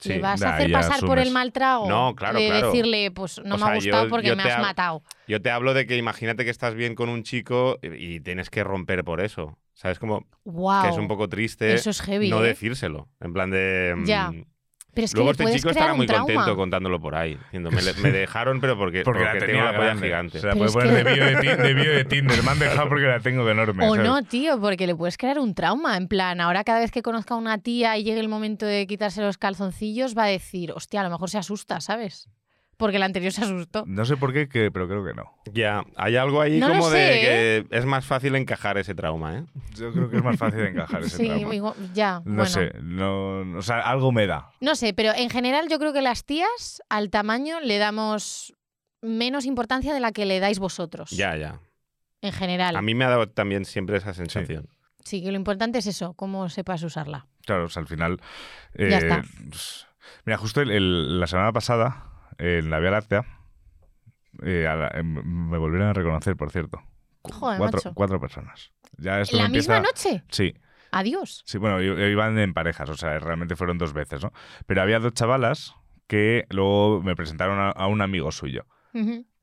[0.00, 0.10] Sí.
[0.10, 1.88] ¿le vas da, a hacer pasar por el mal trago?
[1.88, 2.66] No, claro, de claro.
[2.68, 5.02] decirle, pues no O me ha gustado yo- porque yo me has matado.
[5.26, 8.48] Yo te hablo de que imagínate que estás bien con un chico y y tienes
[8.48, 9.58] que romper por eso.
[9.80, 10.00] ¿Sabes?
[10.00, 10.82] Como Wow.
[10.82, 12.28] que es un poco triste Eso es heavy.
[12.30, 12.48] no ¿eh?
[12.48, 13.08] decírselo.
[13.20, 13.94] En plan de...
[13.96, 14.32] mm, Ya.
[14.92, 16.24] Pero es que Luego este chico estará muy trauma.
[16.26, 17.36] contento contándolo por ahí.
[17.36, 20.40] Diciendo, me, dejaron, pero porque, Porque, la tengo tenía la polla gigante.
[20.40, 22.42] Se la Pero puede poner que- de, bio de, de bio de Tinder.
[22.42, 23.86] Me han dejado porque la tengo enorme.
[23.86, 24.10] O ¿sabes?
[24.10, 25.96] no, tío, porque le puedes crear un trauma.
[25.96, 28.88] En plan, ahora cada vez que conozca a una tía y llegue el momento de
[28.88, 32.28] quitarse los calzoncillos, va a decir, hostia, a lo mejor se asusta, ¿sabes?
[32.78, 33.84] Porque la anterior se asustó.
[33.86, 35.24] No sé por qué, que- pero creo que no.
[35.52, 37.64] Ya, hay algo ahí No como de sé, ¿eh?
[37.68, 39.44] que es más fácil encajar ese trauma, ¿eh?
[39.74, 41.54] Yo creo que es más fácil encajar ese Sí, trauma.
[41.54, 42.20] igual- ya.
[42.24, 42.46] No bueno.
[42.46, 44.50] sé, no, o sea, algo me da.
[44.60, 48.54] No sé, pero en general yo creo que las tías al tamaño le damos
[49.02, 51.10] menos importancia de la que le dais vosotros.
[51.10, 51.60] Ya, ya.
[52.20, 52.76] En general.
[52.76, 54.68] A mí me ha dado también siempre esa sensación.
[55.04, 57.26] Sí, que lo importante es eso, cómo sepas usarla.
[57.44, 58.20] Claro, o sea, al final.
[58.74, 59.22] Ya eh, está.
[59.48, 59.86] pues,
[60.24, 62.07] Mira, justo el- el- la semana pasada,
[62.38, 63.24] en la Vía Láctea,
[64.42, 66.82] eh, a la- em, me volvieron a reconocer, por cierto.
[67.22, 67.94] Joder, cuatro, macho.
[67.94, 68.72] cuatro personas.
[68.96, 70.22] Ya esto ¿La me empieza- misma noche?
[70.30, 70.54] Sí,
[70.92, 71.42] Adiós.
[71.44, 74.32] sí, bueno, iban en parejas, o sea, realmente fueron dos veces, ¿no?
[74.66, 75.74] Pero había dos chavalas
[76.06, 78.64] que luego me presentaron a, a un amigo suyo.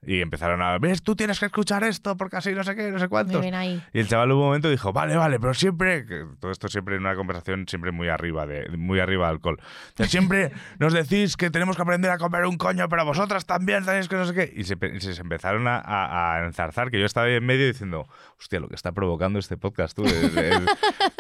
[0.07, 2.99] Y empezaron a, ves, tú tienes que escuchar esto porque así no sé qué, no
[2.99, 3.43] sé cuántos.
[3.43, 3.81] ahí.
[3.91, 6.05] Y el chaval hubo un momento dijo, vale, vale, pero siempre,
[6.39, 9.57] todo esto siempre en una conversación siempre muy arriba de muy arriba de alcohol.
[9.59, 13.47] O sea, siempre nos decís que tenemos que aprender a comer un coño, pero vosotras
[13.47, 14.53] también tenéis que no sé qué.
[14.55, 18.07] Y se, se empezaron a, a- a enzarzar, que yo estaba ahí en medio diciendo,
[18.39, 20.03] hostia, lo que está provocando este podcast, tú.
[20.05, 20.69] el-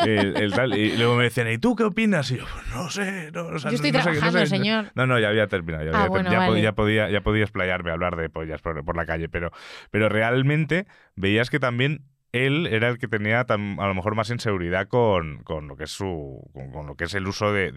[0.07, 0.77] el- el- tal.
[0.77, 2.29] Y luego me decían, ¿y tú qué opinas?
[2.29, 4.39] Y yo, pues no sé, no, o sea, Yo estoy no sé qué- no trabajando,
[4.41, 4.45] sé".
[4.45, 4.91] señor.
[4.93, 5.83] No, no, ya había terminado.
[5.85, 6.61] Ya, Ah, había bueno, ya, vale.
[6.61, 9.51] ya podía, ya podía explayarme hablar de pollas por, por la calle, pero,
[9.91, 12.01] pero realmente veías que también
[12.31, 15.85] él era el que tenía tam- a lo mejor más inseguridad con, con lo que
[15.85, 17.67] es su con, con lo que es el uso de,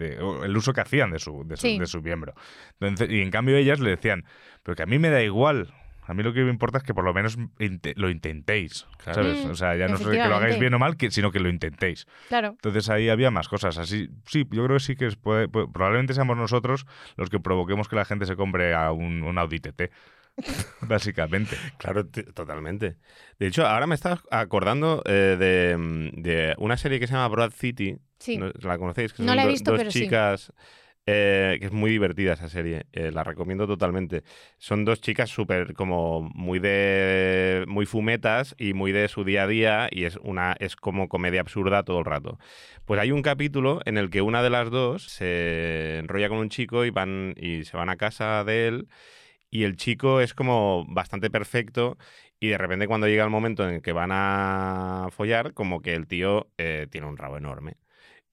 [0.43, 1.79] el uso que hacían de su de su, Sí.
[1.79, 2.33] de su miembro
[2.81, 4.25] Entonces, y en cambio ellas le decían
[4.63, 5.73] pero que a mí me da igual
[6.05, 7.37] a mí lo que me importa es que por lo menos
[7.95, 9.45] lo intentéis ¿sabes?
[9.45, 11.39] Mm, o sea ya no sé que lo hagáis bien o mal que, sino que
[11.39, 12.49] lo intentéis Claro.
[12.49, 13.77] entonces ahí había más cosas.
[13.77, 16.85] Así, sí, yo creo que sí que es- puede- puede- probablemente seamos nosotros
[17.15, 19.89] los que provoquemos que la gente se compre a un, un Audi TT.
[20.81, 21.55] Básicamente.
[21.77, 22.95] Claro, totalmente.
[23.39, 27.27] De hecho, ahora me estaba acordando eh, de, mm, de una serie que se llama
[27.27, 27.97] Broad City.
[28.19, 28.37] Sí.
[28.37, 29.13] ¿No- ¿La conocéis?
[29.13, 30.01] Que No son la he do- visto, dos pero sí.
[30.01, 30.53] chicas.
[31.11, 34.21] eh, que es muy divertida esa serie, eh, la recomiendo totalmente.
[34.59, 39.47] Son dos chicas súper como muy de muy fumetas y muy de su día a
[39.47, 42.37] día y es una es como comedia absurda todo el rato.
[42.85, 46.49] Pues hay un capítulo en el que una de las dos se enrolla con un
[46.49, 48.87] chico y van y se van a casa de él
[49.49, 51.97] y el chico es como bastante perfecto
[52.39, 55.93] y de repente cuando llega el momento en el que van a follar, como que
[55.93, 57.77] el tío eh, tiene un rabo enorme.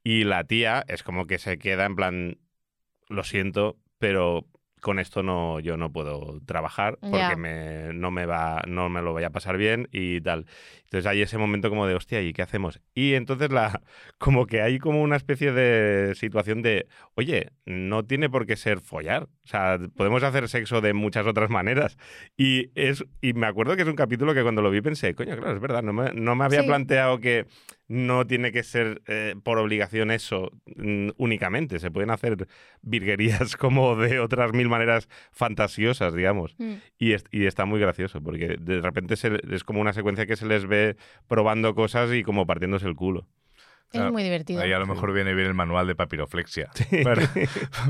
[0.04, 2.38] Y la tía es como que se queda en plan,
[3.08, 4.46] lo siento, pero
[4.86, 9.10] con esto no, yo no puedo trabajar porque me, no, me va, no me lo
[9.10, 10.46] voy a pasar bien y tal.
[10.84, 12.80] Entonces hay ese momento como de, hostia, ¿y qué hacemos?
[12.94, 13.82] Y entonces la,
[14.18, 18.78] como que hay como una especie de situación de, oye, no tiene por qué ser
[18.80, 19.24] follar.
[19.24, 21.98] O sea, podemos hacer sexo de muchas otras maneras.
[22.36, 25.36] Y, es, y me acuerdo que es un capítulo que cuando lo vi pensé, coño,
[25.36, 26.66] claro, es verdad, no me, no me había Sí.
[26.68, 27.46] planteado que
[27.88, 31.78] no tiene que ser eh, por obligación eso mm, únicamente.
[31.78, 32.48] Se pueden hacer
[32.82, 36.54] virguerías como de otras mil maneras fantasiosas, digamos.
[36.58, 36.74] Mm.
[36.98, 40.36] Y, es- y está muy gracioso, porque de repente se- es como una secuencia que
[40.36, 40.96] se les ve
[41.28, 43.26] probando cosas y como partiéndose el culo.
[43.86, 44.60] Es Claro, muy divertido.
[44.60, 46.70] Ahí a lo mejor viene bien el manual de papiroflexia.
[47.04, 47.22] Para,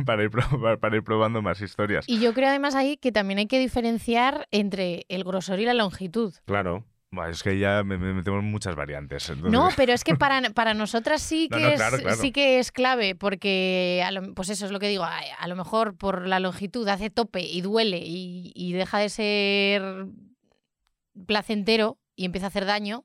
[0.05, 0.31] para ir,
[0.79, 2.05] para ir probando más historias.
[2.07, 5.73] Y yo creo además ahí que también hay que diferenciar entre el grosor y la
[5.73, 6.35] longitud.
[6.45, 6.85] Claro.
[7.13, 9.29] Buah, es que ya me- me metemos muchas variantes.
[9.31, 12.17] entonces- No, pero es que para, para nosotras sí No, que, no, es, claro, claro.
[12.17, 15.49] sí que es clave, porque a lo- pues eso es lo que digo, a, a
[15.49, 20.07] lo mejor por la longitud hace tope y duele y, y deja de ser
[21.27, 23.05] placentero y empieza a hacer daño.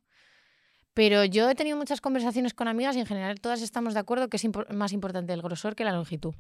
[0.94, 4.28] Pero yo he tenido muchas conversaciones con amigas y en general todas estamos de acuerdo
[4.28, 6.34] que es impor- más importante el grosor que la longitud.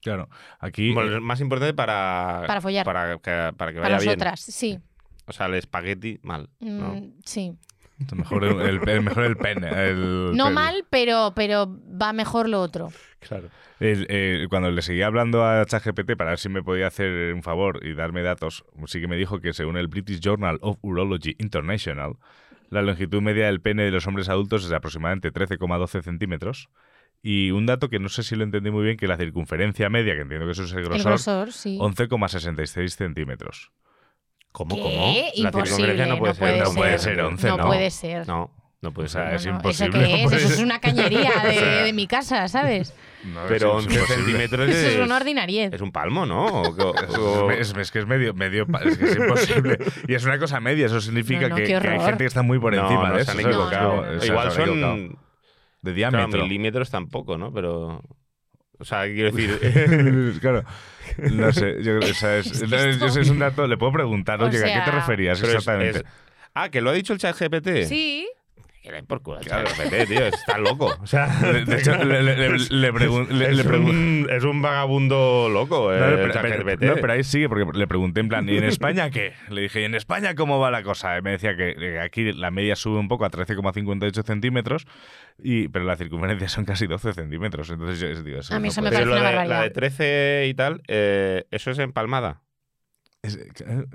[0.00, 0.94] Claro, aquí...
[0.94, 2.86] Bueno, eh, es más importante para, Para follar.
[2.86, 4.06] Para que, para que Para vaya bien.
[4.18, 4.78] nosotras, sí.
[5.28, 6.48] O sea, el espagueti, mal.
[6.60, 6.94] ¿no?
[6.94, 7.52] Mm, sí.
[8.16, 9.68] mejor el, el- mejor el pene.
[9.90, 10.54] el No pene.
[10.54, 11.66] mal, pero, pero
[12.00, 12.88] va mejor lo otro.
[13.20, 13.48] Claro.
[13.80, 17.80] El- cuando le seguía hablando a ChatGPT para ver si me podía hacer un favor
[17.84, 22.14] y darme datos, sí que me dijo que según el British Journal of Urology International,
[22.70, 26.68] la longitud media del pene de los hombres adultos es de aproximadamente 13,12 centímetros.
[27.20, 30.14] Y un dato que no sé si lo entendí muy bien, que la circunferencia media,
[30.14, 31.76] que entiendo que eso es el El grosor, grosor, sí.
[31.80, 33.72] 11,66 centímetros.
[34.52, 34.82] ¿Cómo, ¿Qué?
[34.82, 35.12] cómo?
[35.12, 36.64] La Imposible, circunferencia no puede no ser.
[36.68, 37.66] No puede ser 11, no, no.
[37.66, 38.28] puede ser.
[38.28, 38.50] No,
[38.82, 39.34] no puede ser.
[39.34, 40.22] es No, no, imposible, ¿Eso qué no es?
[40.24, 42.94] puede Eso es una cañería de, O sea, de mi casa, ¿sabes?
[43.24, 44.16] No, Pero es 11 imposible.
[44.24, 45.72] centímetros Eso es, es una ordinariez.
[45.72, 46.46] es un palmo, ¿no?
[46.46, 49.78] O- o- Es, es que es medio, medio es que es imposible.
[50.06, 52.42] Y es una cosa media, eso significa No, no, que, que hay gente que está
[52.42, 53.32] muy por encima no, de se eso.
[53.32, 53.46] han ¿sabes?
[53.56, 53.96] equivocado.
[53.96, 54.16] No, no.
[54.16, 55.08] O sea, Igual se han son
[55.82, 56.42] de claro, diámetro.
[56.44, 57.52] milímetros tampoco, ¿no?
[57.52, 58.02] Pero.
[58.78, 60.38] O sea, quiero decir.
[60.40, 60.64] claro.
[61.32, 63.76] No sé, yo, o sea, es, Es que no, esto- es- es un dato, le
[63.76, 65.98] puedo preguntar, O oye, ¿a qué te referías es- exactamente?
[66.00, 66.04] es-
[66.54, 67.84] Ah, que lo ha dicho el chat GPT.
[67.86, 68.28] Sí.
[68.88, 69.68] Que le den por culo al Claro.
[69.68, 70.26] ChatGPT, tío.
[70.28, 70.96] Está loco.
[70.98, 74.26] O sea, De, de hecho, le, le, le, le pregun- le- es, le pregun- un,
[74.30, 76.78] es un vagabundo loco, eh, No, el pero, ChatGPT.
[76.80, 79.34] pero- no, pero ahí sigue, porque le pregunté en plan, ¿y en España qué?
[79.50, 81.18] Le dije, ¿y en España cómo va la cosa?
[81.18, 84.86] Y me decía que aquí la media sube un poco a 13,58 centímetros,
[85.38, 87.68] y, pero la circunferencia son casi 12 centímetros.
[87.68, 89.72] Entonces yo digo, eso A mí no eso me parece una de- la de barbaridad.
[89.74, 92.40] 13 y tal, eh, eso es empalmada.
[93.22, 93.36] Es-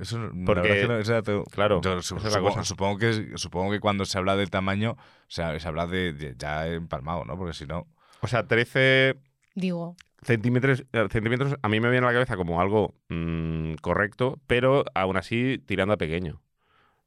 [0.02, 2.64] eso, la Porque- no, claro, yo su- es supongo, cosa.
[2.66, 4.98] supongo que, supongo que cuando se habla del tamaño, o
[5.30, 7.38] sea, se habla de, de ya empalmado, ¿no?
[7.38, 7.88] Porque si no...
[8.22, 9.16] O sea, 13
[9.56, 14.40] Digo, centímetros, eh, centímetros a mí me viene a la cabeza como algo mm, correcto,
[14.48, 16.42] pero aún así tirando a pequeño.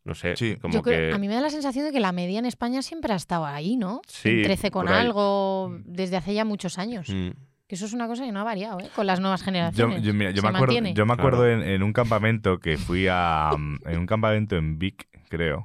[0.04, 0.56] No sé, Sí.
[0.56, 1.14] como yo creo, que...
[1.14, 3.44] a mí me da la sensación de que la media en España siempre ha estado
[3.44, 4.00] ahí, ¿no?
[4.06, 7.08] Sí, En 13 con algo desde hace ya muchos años.
[7.10, 7.30] Mm.
[7.68, 8.88] Que eso es una cosa que no ha variado, ¿eh?
[8.94, 10.02] Con las nuevas Yo, generaciones.
[10.02, 10.94] yo, mira, yo me acuerdo, mantiene.
[10.94, 11.62] yo me acuerdo Claro.
[11.62, 13.50] en, en un campamento que fui a.
[13.58, 15.64] mm, En un campamento en Vic, creo.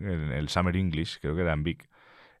[0.00, 1.88] En el Summer English, creo que era en Vic.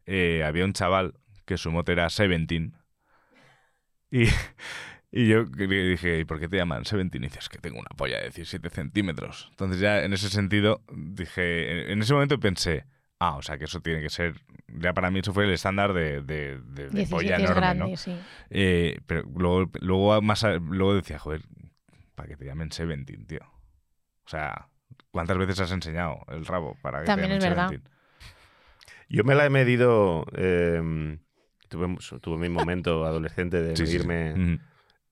[0.06, 2.74] eh, había un chaval que su mote era Seventeen.
[4.10, 4.24] Y,
[5.12, 7.24] y yo le dije, ¿y por qué te llaman Seventeen?
[7.24, 9.48] Y dices, que tengo una polla de 17 centímetros.
[9.50, 12.84] Entonces ya en ese sentido dije, en ese momento pensé,
[13.20, 14.34] ah, o sea que eso tiene que ser,
[14.68, 17.60] ya para mí eso fue el estándar de, de, de- de 17 polla es enorme,
[17.60, 17.96] grande, ¿no?
[17.96, 18.16] sí.
[18.50, 21.42] Eh, pero luego, luego, más luego decía, joder,
[22.14, 23.40] para que te llamen Seventeen, tío.
[24.24, 24.68] O sea,
[25.10, 27.68] ¿cuántas veces has enseñado el rabo para que También te es llamen verdad.
[27.70, 27.98] Seventeen?
[29.08, 30.26] Yo me la he medido.
[30.36, 31.18] eh,
[31.68, 34.06] tuve, tuve mi momento adolescente de Sí, sí, sí.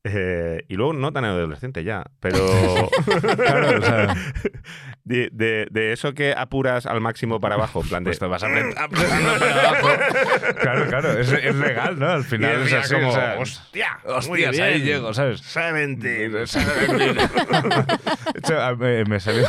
[0.08, 2.38] Eh, y luego no tan adolescente ya, pero.
[3.36, 4.14] Claro, o sea,
[5.04, 8.08] de, de- de eso que apuras al máximo para abajo, en plan de.
[8.10, 9.88] pues te vas apret- apretando para abajo.
[10.60, 12.08] Claro, claro, es, es legal, ¿no?
[12.08, 13.98] Al final es así, como, o sea, ¡hostia!
[14.28, 15.40] muy hostias, ahí bien, llego, ¿sabes?
[15.40, 17.16] Seventeen, De seventeen".
[18.36, 19.46] hecho, me, me salió,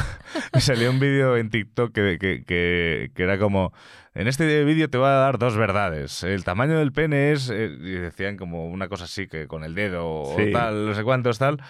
[0.53, 3.73] me salió un vídeo en TikTok que, que- que- que era como,
[4.19, 6.23] en este vídeo te voy a dar dos verdades.
[6.23, 9.75] El tamaño del pene es, eh, y decían como una cosa así, que con el
[9.75, 10.49] dedo Sí.
[10.49, 11.61] o tal, no sé cuántos tal.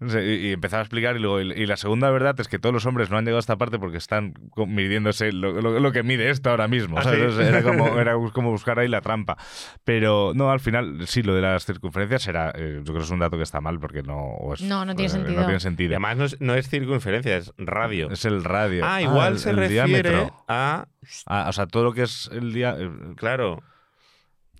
[0.00, 0.18] Y
[0.48, 2.84] y empezaba a explicar y luego y y la segunda verdad es que todos los
[2.84, 6.30] hombres no han llegado a esta parte porque están midiéndose lo, lo- lo que mide
[6.30, 6.98] esto ahora mismo.
[6.98, 7.34] ¿Ah, ¿sabes?
[7.34, 7.42] sí?
[7.42, 9.36] Era, como, era como buscar ahí la trampa.
[9.84, 13.10] Pero no, al final sí, lo de las circunferencias era, eh, yo creo que es
[13.10, 14.34] un dato que está mal porque no...
[14.52, 15.36] es- No, no tiene eh, sentido.
[15.40, 15.90] No tiene Y sentido.
[15.92, 18.10] además no es, no es circunferencia, es radio.
[18.10, 18.84] Es el radio.
[18.84, 20.44] Ah, igual el- se el refiere diámetro.
[20.48, 20.88] a.
[21.26, 22.74] Ah, o sea, todo lo que es el día.
[22.78, 23.62] eh, Claro,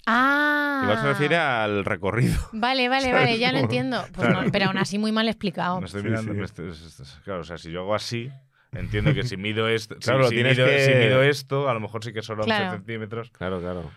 [0.06, 0.80] Ah.
[0.82, 2.36] igual se refiere al recorrido.
[2.52, 3.20] Vale, vale, ¿Sabes?
[3.20, 4.04] vale, ya lo entiendo.
[4.14, 5.80] Pues no, pero aún así muy mal explicado.
[5.80, 6.32] me estoy Sí, mirando.
[6.32, 6.38] sí.
[6.38, 6.72] me estoy-
[7.24, 8.30] claro, o sea, si yo hago así,
[8.72, 9.96] entiendo que si mido esto.
[10.00, 12.22] Claro, si, lo si tienes mido, que- si mido esto, a lo mejor sí que
[12.22, 12.70] son 11 Claro.
[12.72, 13.30] centímetros.
[13.30, 13.90] Claro, claro.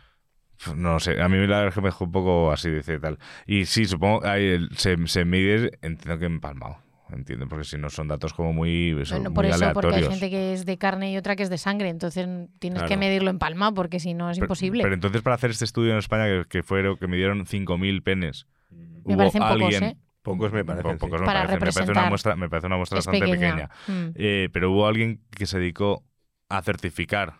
[0.58, 2.99] Pf, No sé, a mí la verdad es que me dejó un poco así, dice
[2.99, 3.20] tal.
[3.45, 6.78] Y sí, supongo ahí el- se, se mide, entiendo que empalmado.
[7.12, 10.30] Entiendo, porque si no son datos como muy, Bueno, muy por eso, porque hay gente
[10.30, 12.28] que es de carne y otra que es de sangre, entonces
[12.60, 14.84] tienes que medirlo en palma porque si no es Pero- imposible.
[14.84, 18.45] Pero entonces para hacer este estudio en España que, que fueron que midieron 5.000 penes.
[18.70, 19.97] Me hubo parecen pocos, alguien- ¿eh?
[20.22, 20.97] Pocos me parecen.
[20.97, 21.22] Po- pocos sí.
[21.22, 23.70] me Para parece, me parece una muestra, me parece una muestra es bastante pequeña.
[23.70, 23.70] pequeña.
[23.88, 24.12] Mm.
[24.16, 26.03] Eh, pero hubo alguien que se dedicó
[26.49, 27.36] a certificar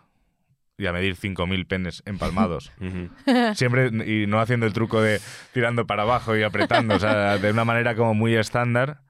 [0.78, 2.72] y a medir 5.000 penes empalmados.
[3.54, 5.20] Siempre, y no haciendo el truco de
[5.52, 9.02] tirando para abajo y apretando, o sea, de una manera como muy estándar.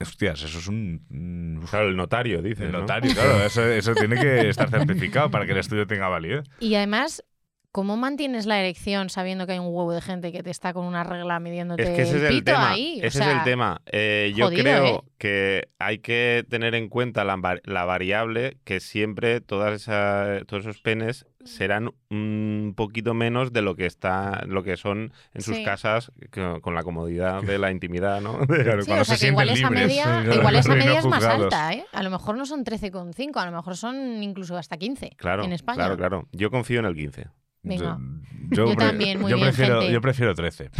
[0.00, 1.04] Hostias, eso es un...
[1.10, 2.64] un- Claro, el notario, dice.
[2.66, 6.44] el notario, claro, eso, eso tiene que estar certificado para que el estudio tenga validez.
[6.60, 7.24] Y además,
[7.72, 10.84] ¿cómo mantienes la erección sabiendo que hay un huevo de gente que te está con
[10.86, 12.70] una regla midiéndote Es que ese es el el pito tema.
[12.72, 12.94] ahí?
[13.02, 13.80] O Ese es sea, el tema.
[13.86, 15.00] Eh, yo jodido, creo ¿eh?
[15.18, 20.64] que hay que tener en cuenta la, va- la variable que siempre todas esa- todos
[20.64, 25.56] esos penes serán un poquito menos de lo que está, lo que son en sus
[25.56, 25.64] Sí.
[25.64, 26.10] casas
[26.60, 28.38] con la comodidad de la intimidad, ¿no?
[28.46, 31.18] Claro, Sí, cuando o sea se que igual esa media, igual esa media es más
[31.24, 31.44] juzgados.
[31.54, 31.84] alta, ¿eh?
[31.92, 35.52] A lo mejor no son 13,5, a lo mejor son incluso hasta 15 Claro, en
[35.52, 35.76] España.
[35.76, 36.28] claro, claro.
[36.32, 37.26] Yo confío en el 15.
[37.62, 37.98] Venga.
[38.50, 39.92] Yo, también, muy yo bien, prefiero, gente.
[39.92, 40.70] yo prefiero 13.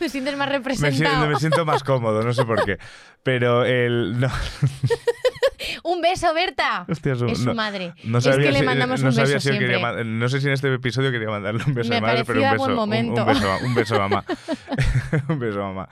[0.00, 0.94] Me sientes más Me representado.
[0.96, 2.78] siento, me siento más cómodo, no sé por qué.
[3.22, 4.18] Pero el.
[4.20, 4.28] No,
[5.84, 6.84] Un beso, Berta.
[6.88, 7.92] hostia, su- Es su no- madre.
[8.04, 10.40] no es sabía que le si- mandamos no un sabía beso si quería no sé
[10.40, 12.70] si en este episodio quería mandarle un beso Me de madre, pero un beso, buen
[12.72, 13.20] un- momento.
[13.22, 14.24] Un, beso, un beso mamá.
[15.28, 15.88] un beso mamá.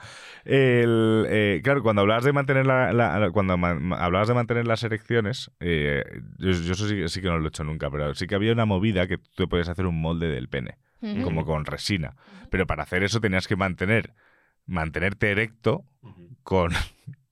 [0.49, 5.51] El, eh, claro, cuando hablabas de mantener la, la- cuando hablabas de mantener las erecciones,
[5.59, 6.03] eh,
[6.37, 8.53] yo, yo eso sí, sí que no lo he hecho nunca, pero sí que había
[8.53, 10.77] una movida que tú te podías hacer un molde del pene,
[11.23, 12.15] como con resina.
[12.49, 14.13] Pero para hacer eso tenías que mantener
[14.65, 15.83] mantenerte erecto
[16.43, 16.71] con,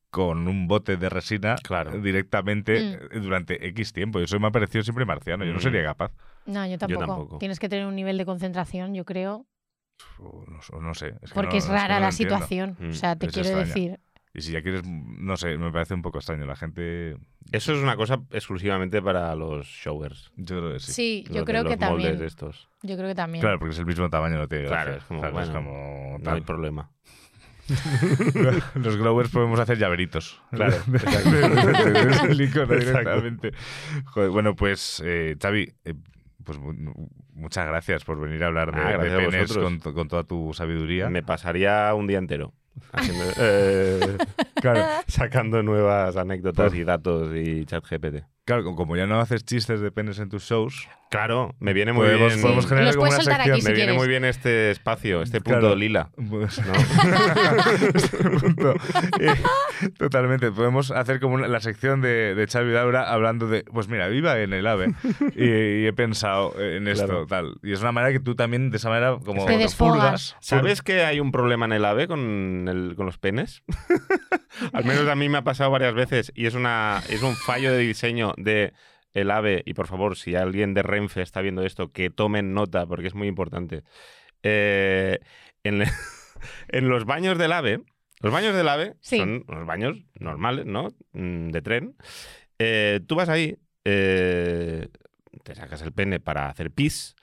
[0.10, 2.00] con un bote de resina Claro.
[2.02, 3.22] directamente Mm.
[3.22, 4.20] durante X tiempo.
[4.20, 5.46] Y eso me ha parecido siempre marciano.
[5.46, 5.62] Yo no Mm.
[5.62, 6.12] sería capaz.
[6.46, 7.00] No, yo tampoco.
[7.06, 7.38] tampoco.
[7.40, 9.46] Tienes que tener un nivel de concentración, yo creo,
[10.20, 11.16] O no, o no sé.
[11.22, 12.76] es que porque no- es que rara la situación.
[12.80, 13.68] Mm, O sea, te es quiero extraña.
[13.68, 14.00] decir.
[14.34, 16.46] Y si ya quieres, no sé, me parece un poco extraño.
[16.46, 17.16] La gente,
[17.54, 20.32] Eso es una cosa exclusivamente para los showers.
[20.36, 20.92] yo creo que sí.
[20.92, 22.26] Sí, los yo de creo los que moldes también.
[22.28, 22.68] estos.
[22.82, 23.42] Yo creo que también.
[23.42, 24.98] Claro, porque es el mismo tamaño, no tiene Claro, gracia.
[24.98, 26.92] es como, Claro, es bueno, como No hay problema.
[28.76, 30.40] Los glowers podemos hacer llaveritos.
[30.52, 30.76] Claro,
[32.38, 33.54] directamente.
[34.06, 35.94] Joder, bueno, pues, eh, Xavi, eh,
[36.46, 40.24] pues mu- muchas gracias por venir a hablar de, Ah, de penes con, con toda
[40.24, 41.10] tu sabiduría.
[41.10, 42.54] Me pasaría un día entero
[42.94, 44.18] haciendo- eh,
[44.62, 44.82] Claro.
[45.08, 48.24] sacando nuevas anécdotas y datos y chat GPT.
[48.46, 52.06] Claro, como ya no haces chistes de penes en tus shows, Claro, me viene muy
[52.08, 52.42] podemos, bien.
[52.42, 53.54] podemos generar Los como puedes soltar sección.
[53.56, 55.76] aquí si me viene muy bien este espacio, este punto Claro.
[55.76, 56.10] lila.
[56.30, 56.74] Pues- ¿no?
[57.96, 58.74] Este punto.
[59.20, 59.34] Eh,
[59.98, 60.52] totalmente.
[60.52, 64.40] Podemos hacer como una- la sección de, de Xavi Daura hablando de, pues mira, viva
[64.42, 64.94] en el AVE
[65.36, 67.28] y, y he pensado en esto, Claro.
[67.28, 67.56] tal.
[67.64, 70.36] Y es una manera que tú también, de esa manera, como Te desfogas.
[70.42, 73.64] ¿Sabes que hay un problema en el AVE con, el- con los penes?
[74.74, 77.72] Al menos a mí me ha pasado varias veces y es, una, es un fallo
[77.74, 78.74] de diseño de
[79.14, 79.64] el AVE.
[79.66, 83.16] Y por favor, si alguien de Renfe está viendo esto, que tomen nota porque es
[83.16, 83.84] muy importante.
[84.44, 85.20] Eh,
[85.64, 85.84] en,
[86.70, 87.82] en los baños del AVE,
[88.22, 89.18] los baños del AVE Sí.
[89.18, 90.90] son los baños normales, ¿no?
[91.14, 91.96] Mm, De tren.
[92.60, 94.88] Eh, tú vas ahí, eh,
[95.44, 97.16] te sacas el pene para hacer pis.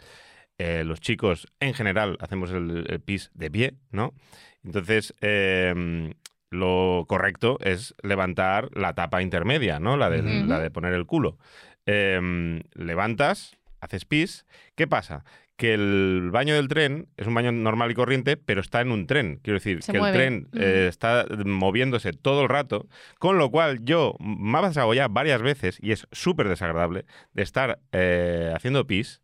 [0.85, 4.15] Los chicos, en general, hacemos el, el pis de pie, ¿no?
[4.63, 6.15] Entonces, eh,
[6.53, 9.97] lo correcto es levantar la tapa intermedia, ¿no?
[9.97, 10.47] La, Ujú.
[10.47, 11.39] la de poner el culo.
[11.87, 14.47] Eh, levantas, haces pis.
[14.77, 15.25] ¿Qué pasa?
[15.57, 19.07] Que el baño del tren es un baño normal y corriente, pero está en un
[19.07, 19.39] tren.
[19.43, 20.17] Quiero decir, Se que mueve.
[20.17, 22.87] el tren eh, está moviéndose todo el rato,
[23.19, 27.43] con lo cual yo me ha pasado ya varias veces, y es súper desagradable, de
[27.43, 29.21] estar eh, haciendo pis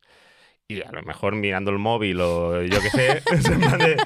[0.68, 3.22] y a lo mejor mirando el móvil o yo qué sé.
[3.78, 3.96] de-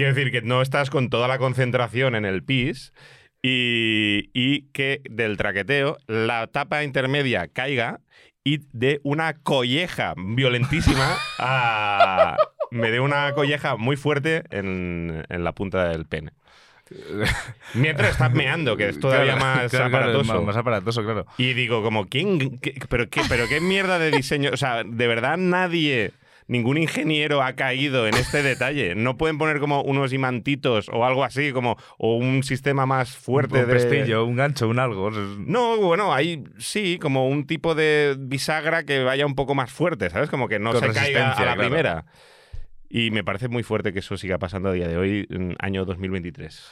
[0.00, 2.94] quiero decir que no estás con toda la concentración en el pis
[3.42, 8.00] y, y que del traqueteo la tapa intermedia caiga
[8.42, 12.36] y de una colleja violentísima a...
[12.70, 16.32] Me dé una colleja muy fuerte en, en la punta del pene.
[17.74, 20.34] Mientras estás meando, que es todavía Claro, más claro, aparatoso.
[20.34, 21.26] más, más aparatoso, claro.
[21.36, 22.58] Y digo, como, ¿quién?
[22.60, 24.50] qué- pero, qué, ¿Pero qué mierda de diseño?
[24.52, 26.12] O sea, de verdad nadie,
[26.50, 28.96] ningún ingeniero ha caído en este detalle.
[28.96, 33.60] No pueden poner como unos imantitos o algo así, como, o un sistema más fuerte
[33.60, 33.72] un de...
[33.72, 35.10] pestillo, un gancho, un algo.
[35.10, 40.10] No, bueno, hay sí, como un tipo de bisagra que vaya un poco más fuerte,
[40.10, 40.28] ¿sabes?
[40.28, 41.60] Como que no Con se caiga a la claro.
[41.60, 42.04] primera.
[42.92, 45.84] Y me parece muy fuerte que eso siga pasando a día de hoy, en año
[45.84, 46.70] 2023.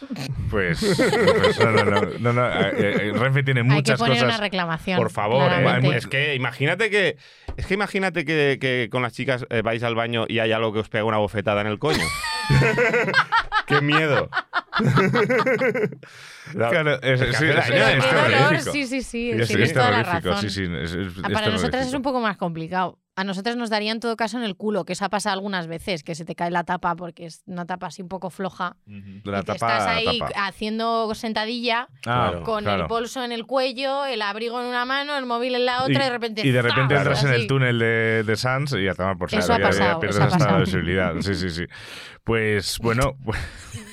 [0.50, 4.14] Pues, pues no, no, no, no, no, eh, eh, Renfe tiene Hay que muchas poner
[4.14, 4.28] cosas.
[4.28, 4.98] una reclamación.
[4.98, 5.90] Por favor, ¿eh?
[5.94, 7.16] es que imagínate que
[7.56, 10.72] es que imagínate que, que con las chicas eh, vais al baño y hay algo
[10.72, 12.04] que os pega una bofetada en el coño.
[13.68, 14.28] ¡Qué miedo!
[16.52, 19.30] Claro, es, Es es- sí, sí, sí.
[19.30, 20.50] Es, es toda la terrorífico, razón.
[20.50, 20.72] sí, sí.
[20.74, 22.98] Es, es- es Para nosotras es un poco más complicado.
[23.16, 25.66] A nosotras nos daría en todo caso en el culo, que eso ha pasado algunas
[25.66, 28.76] veces, que se te cae la tapa porque es una tapa así un poco floja.
[29.24, 30.46] La y tapa, estás ahí tapa.
[30.46, 32.42] haciendo sentadilla Ah, Claro.
[32.44, 32.82] con claro.
[32.82, 35.94] el bolso en el cuello, el abrigo en una mano, el móvil en la otra
[35.94, 36.46] y, de repente.
[36.46, 37.02] y de repente ¡zas!
[37.02, 39.42] entras en el túnel de, de Sans y a tomar por saco.
[39.42, 41.14] Eso ha ya- ya pasado, pierdes eso ha hasta la visibilidad.
[41.20, 41.64] Sí, sí, sí.
[42.22, 43.16] Pues bueno.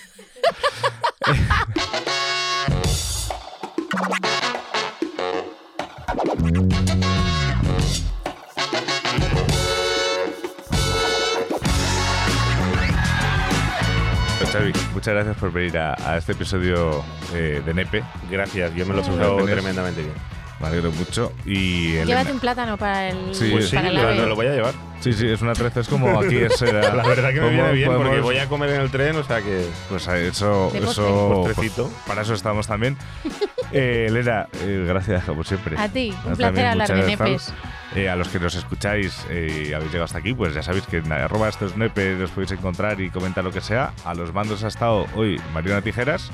[14.39, 18.03] pues- Xavi, muchas gracias por venir a, a este episodio eh, de Nepe.
[18.29, 20.13] Gracias, yo me lo he pasado tremendamente bien.
[20.59, 21.33] Me alegro mucho.
[21.45, 22.31] Y Llévate Elena.
[22.31, 24.25] un plátano para el, Sí, Pues sí, para el lo, ave.
[24.25, 24.73] lo voy a llevar.
[25.01, 25.81] Sí, sí, es una treza.
[25.81, 26.61] Es como aquí es.
[26.61, 29.15] eh, La verdad que me viene bien porque podemos- voy a comer en el tren,
[29.17, 29.67] o sea que...
[29.89, 31.83] Pues a eso, eso Postrecito.
[31.89, 32.97] pues, para eso estamos también.
[33.71, 35.75] Eh, Elena, eh, gracias como siempre.
[35.77, 37.17] A ti, un También placer hablar de muchas nepes.
[37.19, 37.53] gracias.
[37.95, 40.85] Eh, a los que nos escucháis eh, y habéis llegado hasta aquí, pues ya sabéis
[40.85, 43.91] que en arroba estos nepe os podéis encontrar y comentar lo que sea.
[44.05, 46.29] A los mandos ha estado hoy Mariana Tijeras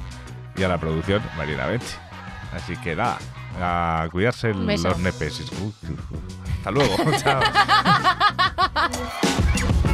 [0.57, 1.95] y a la producción Mariana Benchi.
[2.53, 3.17] Así que nada,
[3.59, 5.41] a cuidarse los nepes.
[6.57, 6.95] Hasta luego.
[7.17, 7.41] Chao.